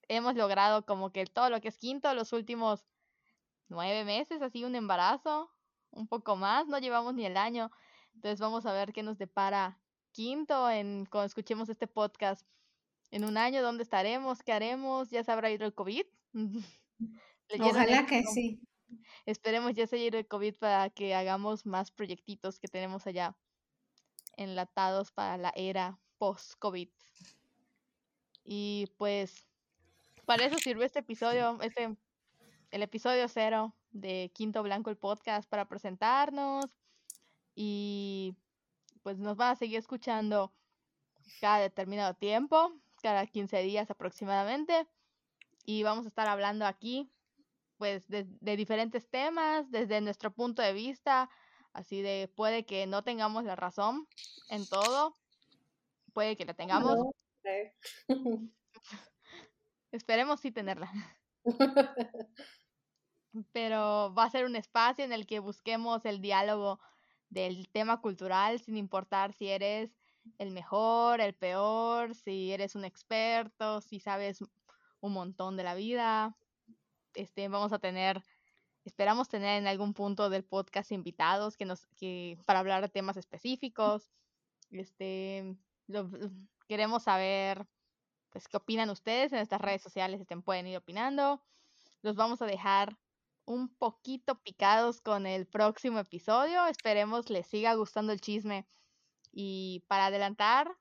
Hemos 0.09 0.35
logrado 0.35 0.85
como 0.85 1.13
que 1.13 1.25
todo 1.25 1.49
lo 1.49 1.61
que 1.63 1.69
es 1.69 1.79
quinto, 1.79 2.13
los 2.13 2.33
últimos 2.35 2.85
nueve 3.69 4.05
meses, 4.05 4.43
así 4.43 4.65
un 4.65 4.77
embarazo, 4.77 5.51
un 5.91 6.07
poco 6.09 6.37
más, 6.37 6.69
no 6.69 6.79
llevamos 6.79 7.15
ni 7.15 7.25
el 7.25 7.39
año. 7.39 7.71
Entonces 8.15 8.41
vamos 8.41 8.67
a 8.67 8.73
ver 8.75 8.93
qué 8.93 9.03
nos 9.03 9.17
depara 9.17 9.81
quinto 10.13 10.69
en 10.69 11.07
cuando 11.07 11.27
escuchemos 11.27 11.71
este 11.71 11.87
podcast. 11.87 12.47
En 13.11 13.25
un 13.25 13.39
año, 13.39 13.63
¿dónde 13.63 13.83
estaremos? 13.83 14.43
¿Qué 14.43 14.53
haremos? 14.53 15.11
¿Ya 15.11 15.25
se 15.25 15.33
habrá 15.33 15.51
ido 15.51 15.65
el 15.65 15.75
COVID? 15.75 16.05
Ojalá 17.61 18.07
que 18.07 18.23
sí. 18.25 18.61
Esperemos 19.27 19.75
ya 19.75 19.87
se 19.87 19.99
llegue 19.99 20.19
el 20.19 20.29
COVID 20.29 20.57
para 20.57 20.91
que 20.91 21.15
hagamos 21.15 21.67
más 21.67 21.91
proyectitos 21.91 22.59
que 22.59 22.69
tenemos 22.69 23.07
allá 23.07 23.37
enlatados 24.37 25.11
para 25.11 25.37
la 25.37 25.53
era 25.55 25.99
post-COVID. 26.19 26.89
Y 28.45 28.93
pues 28.99 29.47
para 30.27 30.45
eso 30.45 30.59
sirve 30.59 30.85
este 30.85 31.01
episodio, 31.01 31.59
este, 31.63 31.97
el 32.71 32.83
episodio 32.83 33.29
cero 33.29 33.75
de 33.91 34.31
Quinto 34.35 34.63
Blanco 34.63 34.91
el 34.91 34.97
podcast 34.97 35.49
para 35.49 35.69
presentarnos 35.69 36.67
y 37.55 38.35
pues 39.03 39.19
nos 39.19 39.37
van 39.37 39.53
a 39.53 39.57
seguir 39.57 39.79
escuchando 39.79 40.53
cada 41.41 41.59
determinado 41.59 42.15
tiempo, 42.15 42.73
cada 43.03 43.27
15 43.27 43.63
días 43.63 43.91
aproximadamente. 43.91 44.87
Y 45.67 45.83
vamos 45.83 46.05
a 46.05 46.09
estar 46.09 46.27
hablando 46.27 46.67
aquí, 46.67 47.11
pues, 47.85 48.09
de, 48.09 48.25
de 48.41 48.57
diferentes 48.57 49.11
temas, 49.11 49.71
desde 49.71 50.01
nuestro 50.01 50.33
punto 50.33 50.63
de 50.63 50.73
vista. 50.73 51.29
Así 51.75 52.01
de, 52.01 52.33
puede 52.35 52.65
que 52.65 52.87
no 52.87 53.05
tengamos 53.05 53.45
la 53.45 53.57
razón 53.57 54.09
en 54.49 54.67
todo, 54.67 55.15
puede 56.15 56.35
que 56.35 56.47
la 56.47 56.55
tengamos. 56.55 56.97
No. 56.97 57.13
Esperemos 59.93 60.41
sí 60.41 60.51
tenerla. 60.51 60.91
Pero 63.53 64.15
va 64.15 64.25
a 64.25 64.31
ser 64.31 64.47
un 64.47 64.57
espacio 64.57 65.05
en 65.05 65.13
el 65.13 65.27
que 65.27 65.41
busquemos 65.41 66.07
el 66.07 66.23
diálogo 66.23 66.81
del 67.29 67.69
tema 67.69 68.01
cultural, 68.01 68.61
sin 68.61 68.79
importar 68.79 69.35
si 69.35 69.49
eres 69.51 69.91
el 70.39 70.53
mejor, 70.53 71.21
el 71.21 71.35
peor, 71.35 72.15
si 72.15 72.51
eres 72.51 72.77
un 72.77 72.87
experto, 72.87 73.83
si 73.83 74.01
sabes 74.01 74.39
un 75.01 75.13
montón 75.13 75.59
de 75.59 75.65
la 75.65 75.75
vida. 75.75 76.35
Este, 77.15 77.49
vamos 77.49 77.73
a 77.73 77.79
tener, 77.79 78.23
esperamos 78.85 79.29
tener 79.29 79.59
en 79.61 79.67
algún 79.67 79.95
punto 79.95 80.31
del 80.31 80.45
podcast 80.45 80.93
invitados 80.93 81.57
que 81.57 81.65
nos, 81.65 81.87
que, 81.97 82.39
para 82.47 82.59
hablar 82.61 82.83
de 82.83 82.89
temas 82.89 83.17
específicos. 83.17 84.11
Este, 84.71 85.57
lo- 85.87 86.11
queremos 86.69 87.05
saber, 87.05 87.67
pues, 88.31 88.49
qué 88.49 88.57
opinan 88.57 88.91
ustedes 88.91 89.33
en 89.33 89.39
estas 89.39 89.61
redes 89.61 89.83
sociales, 89.83 90.21
pueden 90.45 90.67
ir 90.67 90.77
opinando. 90.77 91.43
Los 92.03 92.17
vamos 92.17 92.43
a 92.43 92.47
dejar 92.47 92.99
un 93.47 93.69
poquito 93.69 94.41
picados 94.43 95.01
con 95.01 95.27
el 95.27 95.47
próximo 95.47 95.99
episodio. 95.99 96.67
Esperemos 96.67 97.31
les 97.31 97.47
siga 97.47 97.75
gustando 97.75 98.13
el 98.13 98.21
chisme. 98.21 98.67
Y 99.33 99.85
para 99.89 100.07
adelantar, 100.07 100.77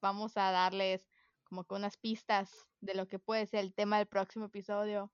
vamos 0.00 0.36
a 0.36 0.50
darles 0.50 1.08
como 1.44 1.64
que 1.64 1.74
unas 1.74 1.96
pistas 1.96 2.66
de 2.80 2.94
lo 2.94 3.06
que 3.06 3.18
puede 3.18 3.46
ser 3.46 3.60
el 3.60 3.74
tema 3.74 3.98
del 3.98 4.06
próximo 4.06 4.46
episodio. 4.46 5.12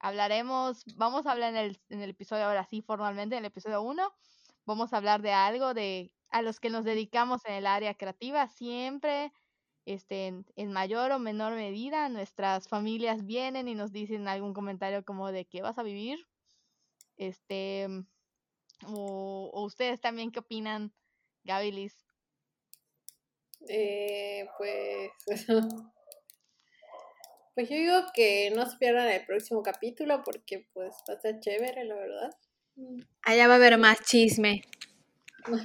Hablaremos, 0.00 0.84
vamos 0.96 1.26
a 1.26 1.32
hablar 1.32 1.50
en 1.50 1.56
el, 1.56 1.80
en 1.90 2.00
el 2.00 2.10
episodio 2.10 2.46
ahora 2.46 2.64
sí 2.64 2.80
formalmente, 2.80 3.36
en 3.36 3.44
el 3.44 3.48
episodio 3.48 3.82
1, 3.82 4.02
vamos 4.64 4.92
a 4.92 4.96
hablar 4.96 5.20
de 5.20 5.32
algo 5.32 5.74
de 5.74 6.10
a 6.30 6.42
los 6.42 6.58
que 6.58 6.70
nos 6.70 6.84
dedicamos 6.84 7.44
en 7.44 7.54
el 7.54 7.66
área 7.66 7.94
creativa 7.94 8.48
siempre, 8.48 9.32
este, 9.84 10.42
en, 10.56 10.72
mayor 10.72 11.12
o 11.12 11.18
menor 11.18 11.54
medida, 11.54 12.08
nuestras 12.08 12.68
familias 12.68 13.26
vienen 13.26 13.68
y 13.68 13.74
nos 13.74 13.92
dicen 13.92 14.26
algún 14.26 14.54
comentario 14.54 15.04
como 15.04 15.32
de 15.32 15.44
qué 15.44 15.60
vas 15.60 15.78
a 15.78 15.82
vivir, 15.82 16.26
este, 17.16 17.86
o, 18.86 19.50
o 19.52 19.64
ustedes 19.64 20.00
también 20.00 20.30
qué 20.30 20.38
opinan, 20.38 20.94
Gaby 21.44 21.72
Liz. 21.72 22.06
Eh, 23.68 24.48
pues. 24.56 25.12
Pues 27.54 27.68
yo 27.68 27.76
digo 27.76 27.94
que 28.14 28.50
no 28.54 28.68
se 28.68 28.76
pierdan 28.78 29.08
el 29.08 29.24
próximo 29.26 29.62
capítulo 29.62 30.22
porque 30.24 30.68
pues 30.72 30.94
va 31.08 31.14
a 31.14 31.20
ser 31.20 31.40
chévere, 31.40 31.84
la 31.84 31.94
verdad. 31.96 32.30
Allá 33.22 33.48
va 33.48 33.54
a 33.54 33.56
haber 33.56 33.76
más 33.78 34.00
chisme 34.02 34.62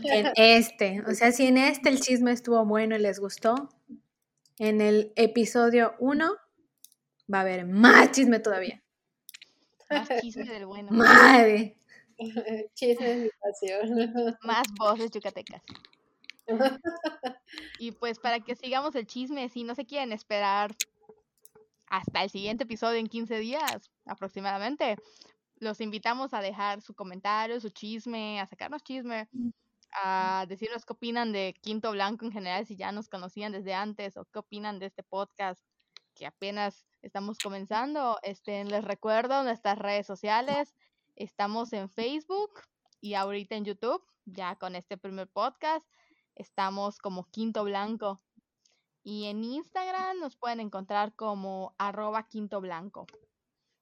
que 0.01 0.19
en 0.19 0.31
este. 0.35 1.01
O 1.07 1.13
sea, 1.13 1.31
si 1.31 1.45
en 1.45 1.57
este 1.57 1.89
el 1.89 1.99
chisme 1.99 2.31
estuvo 2.31 2.63
bueno 2.65 2.95
y 2.95 2.99
les 2.99 3.19
gustó, 3.19 3.69
en 4.57 4.81
el 4.81 5.11
episodio 5.15 5.95
1 5.99 6.35
va 7.33 7.37
a 7.39 7.41
haber 7.41 7.65
más 7.65 8.11
chisme 8.11 8.39
todavía. 8.39 8.81
Más 9.89 10.09
chisme 10.21 10.45
del 10.45 10.65
bueno, 10.65 10.91
Madre. 10.91 11.77
Chisme 12.75 13.07
de 13.07 13.15
mi 13.15 13.29
pasión. 13.41 14.37
más 14.43 14.67
voces 14.77 15.11
yucatecas. 15.11 15.61
Y 17.79 17.91
pues 17.91 18.19
para 18.19 18.39
que 18.39 18.55
sigamos 18.55 18.95
el 18.95 19.05
chisme, 19.05 19.49
si 19.49 19.63
no 19.63 19.75
se 19.75 19.85
quieren 19.85 20.13
esperar 20.13 20.75
hasta 21.87 22.23
el 22.23 22.29
siguiente 22.29 22.63
episodio 22.63 22.99
en 22.99 23.07
15 23.07 23.39
días 23.39 23.91
aproximadamente, 24.05 24.97
los 25.57 25.81
invitamos 25.81 26.33
a 26.33 26.41
dejar 26.41 26.81
su 26.81 26.93
comentario, 26.93 27.59
su 27.59 27.69
chisme, 27.69 28.39
a 28.39 28.45
sacarnos 28.45 28.83
chisme, 28.83 29.29
a 29.91 30.45
decirnos 30.47 30.85
qué 30.85 30.93
opinan 30.93 31.31
de 31.31 31.55
Quinto 31.61 31.91
Blanco 31.91 32.25
en 32.25 32.31
general, 32.31 32.65
si 32.65 32.75
ya 32.75 32.91
nos 32.91 33.07
conocían 33.07 33.51
desde 33.51 33.73
antes 33.73 34.17
o 34.17 34.25
qué 34.25 34.39
opinan 34.39 34.79
de 34.79 34.87
este 34.87 35.03
podcast 35.03 35.63
que 36.15 36.25
apenas 36.25 36.85
estamos 37.01 37.37
comenzando. 37.37 38.17
Este, 38.23 38.63
les 38.65 38.83
recuerdo 38.83 39.43
nuestras 39.43 39.77
redes 39.77 40.07
sociales. 40.07 40.73
Estamos 41.15 41.71
en 41.73 41.89
Facebook 41.89 42.61
y 42.99 43.13
ahorita 43.13 43.55
en 43.55 43.65
YouTube, 43.65 44.03
ya 44.25 44.55
con 44.55 44.75
este 44.75 44.97
primer 44.97 45.27
podcast. 45.27 45.85
Estamos 46.35 46.97
como 46.97 47.29
Quinto 47.29 47.63
Blanco. 47.63 48.21
Y 49.07 49.25
en 49.25 49.43
Instagram 49.43 50.19
nos 50.19 50.35
pueden 50.35 50.59
encontrar 50.59 51.13
como 51.13 51.75
arroba 51.77 52.27
Quinto 52.27 52.59
Blanco. 52.59 53.05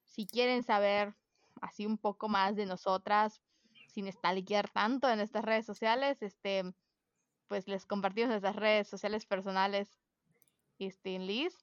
Si 0.04 0.26
quieren 0.26 0.62
saber 0.62 1.14
así 1.62 1.86
un 1.86 1.96
poco 1.96 2.28
más 2.28 2.56
de 2.56 2.66
nosotras, 2.66 3.40
sin 3.86 4.12
stalkear 4.12 4.68
tanto 4.68 5.08
en 5.08 5.20
estas 5.20 5.42
redes 5.42 5.64
sociales, 5.64 6.20
este, 6.20 6.62
pues 7.48 7.66
les 7.68 7.86
compartimos 7.86 8.28
nuestras 8.28 8.54
redes 8.54 8.86
sociales 8.86 9.24
personales. 9.24 9.98
Este, 10.78 11.18
Liz, 11.18 11.56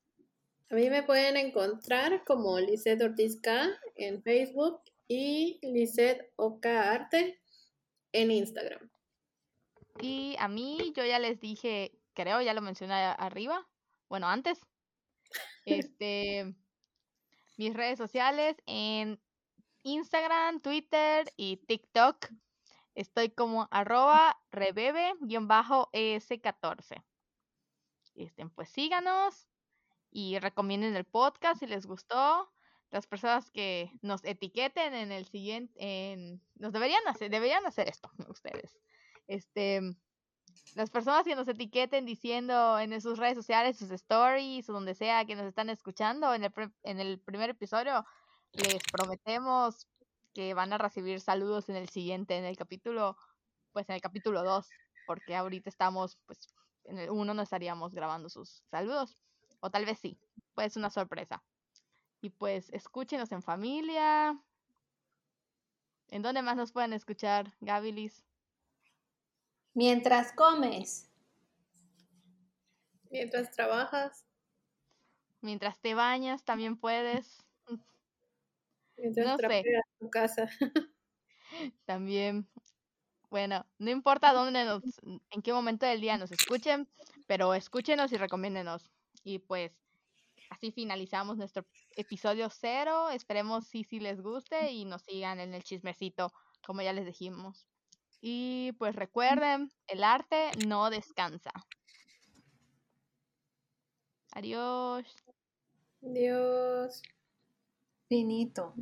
A 0.72 0.74
mí 0.74 0.90
me 0.90 1.04
pueden 1.04 1.38
encontrar 1.38 2.24
como 2.26 2.60
Lisette 2.60 3.04
Ortiz 3.04 3.40
K 3.42 3.70
en 3.96 4.24
Facebook 4.24 4.82
y 5.08 5.60
Lisette 5.62 6.34
OK 6.36 6.66
Arte 6.66 7.40
en 8.12 8.32
Instagram. 8.32 8.90
Y 10.00 10.36
a 10.40 10.48
mí, 10.48 10.94
yo 10.96 11.06
ya 11.06 11.20
les 11.20 11.40
dije, 11.40 12.01
creo, 12.14 12.42
ya 12.42 12.54
lo 12.54 12.62
mencioné 12.62 12.94
arriba, 12.94 13.68
bueno, 14.10 14.28
antes, 14.28 14.60
este, 15.66 16.54
mis 17.58 17.74
redes 17.74 17.98
sociales 17.98 18.58
en 18.66 19.22
Instagram, 19.84 20.60
Twitter 20.60 21.32
y 21.38 21.58
TikTok. 21.58 22.28
Estoy 22.94 23.30
como 23.30 23.68
arroba 23.72 24.38
rebebe-es14. 24.52 27.04
Este, 28.16 28.46
pues 28.48 28.70
síganos 28.70 29.48
y 30.12 30.40
recomienden 30.40 30.96
el 30.96 31.06
podcast 31.06 31.60
si 31.60 31.68
les 31.68 31.86
gustó. 31.86 32.52
Las 32.90 33.06
personas 33.08 33.50
que 33.50 33.92
nos 34.02 34.26
etiqueten 34.26 34.94
en 34.94 35.14
el 35.14 35.26
siguiente, 35.26 35.74
en, 35.80 36.44
nos 36.56 36.74
deberían 36.74 37.08
hacer, 37.08 37.32
deberían 37.32 37.66
hacer 37.66 37.88
esto 37.88 38.12
ustedes. 38.28 38.78
Este, 39.28 39.96
las 40.76 40.90
personas 40.90 41.26
que 41.26 41.36
nos 41.36 41.48
etiqueten 41.48 42.06
diciendo 42.06 42.80
en 42.80 43.00
sus 43.02 43.18
redes 43.18 43.36
sociales, 43.36 43.78
sus 43.78 43.92
stories 43.92 44.70
o 44.70 44.74
donde 44.74 44.96
sea 44.96 45.26
que 45.26 45.36
nos 45.36 45.46
están 45.46 45.70
escuchando 45.70 46.34
en 46.34 46.46
el, 46.46 46.54
en 46.84 47.00
el 47.00 47.20
primer 47.20 47.50
episodio, 47.50 48.06
les 48.54 48.82
prometemos 48.92 49.88
que 50.34 50.54
van 50.54 50.72
a 50.74 50.78
recibir 50.78 51.20
saludos 51.20 51.70
en 51.70 51.76
el 51.76 51.90
siguiente, 51.90 52.38
en 52.38 52.46
el 52.46 52.56
capítulo, 52.58 53.18
pues 53.74 53.90
en 53.90 53.96
el 53.96 54.02
capítulo 54.02 54.44
2, 54.44 54.70
porque 55.06 55.36
ahorita 55.36 55.70
estamos, 55.70 56.18
pues 56.26 56.48
en 56.86 57.00
el 57.00 57.10
1 57.10 57.34
no 57.34 57.42
estaríamos 57.42 57.94
grabando 57.94 58.30
sus 58.30 58.64
saludos, 58.72 59.18
o 59.60 59.70
tal 59.70 59.86
vez 59.86 60.00
sí, 60.00 60.18
pues 60.54 60.78
una 60.78 60.90
sorpresa. 60.90 61.44
Y 62.22 62.30
pues 62.30 62.70
escúchenos 62.72 63.32
en 63.32 63.42
familia. 63.42 64.40
¿En 66.08 66.22
dónde 66.22 66.42
más 66.42 66.56
nos 66.56 66.72
pueden 66.72 66.94
escuchar, 66.94 67.54
Gaby 67.62 67.92
Liz? 67.94 68.31
Mientras 69.76 70.32
comes. 70.34 71.10
Mientras 73.12 73.52
trabajas, 73.52 74.26
Mientras 75.42 75.80
te 75.80 75.94
bañas 75.94 76.44
también 76.46 76.78
puedes. 76.78 77.38
mientras 78.98 79.28
No 79.28 79.38
sé. 79.40 79.66
trapeas 79.66 79.84
tu 80.00 80.10
casa. 80.10 80.48
También, 81.86 82.50
bueno, 83.30 83.68
no 83.80 83.92
importa 83.92 84.34
dónde 84.34 84.66
nos, 84.66 84.84
en 85.32 85.42
qué 85.44 85.54
momento 85.54 85.86
del 85.86 86.02
día 86.02 86.18
nos 86.18 86.32
escuchen, 86.32 86.90
pero 87.28 87.54
escúchenos 87.54 88.12
y 88.14 88.18
recomiéndenos. 88.18 88.92
Y 89.24 89.40
pues 89.40 89.74
así 90.50 90.72
finalizamos 90.72 91.38
nuestro 91.38 91.68
episodio 91.92 92.50
cero. 92.52 93.10
Esperemos 93.12 93.68
si 93.68 93.84
sí 93.86 94.00
les 94.02 94.22
guste 94.22 94.72
y 94.74 94.86
nos 94.86 95.04
sigan 95.04 95.40
en 95.42 95.54
el 95.56 95.64
chismecito, 95.64 96.34
como 96.66 96.82
ya 96.84 96.94
les 96.94 97.06
dijimos. 97.08 97.68
Y 98.22 98.74
pues 98.74 98.96
recuerden, 98.96 99.72
el 99.88 100.04
arte 100.04 100.52
no 100.68 100.92
descansa. 100.92 101.52
Adiós. 104.34 105.06
Dios. 106.02 107.02
Finito. 108.08 108.76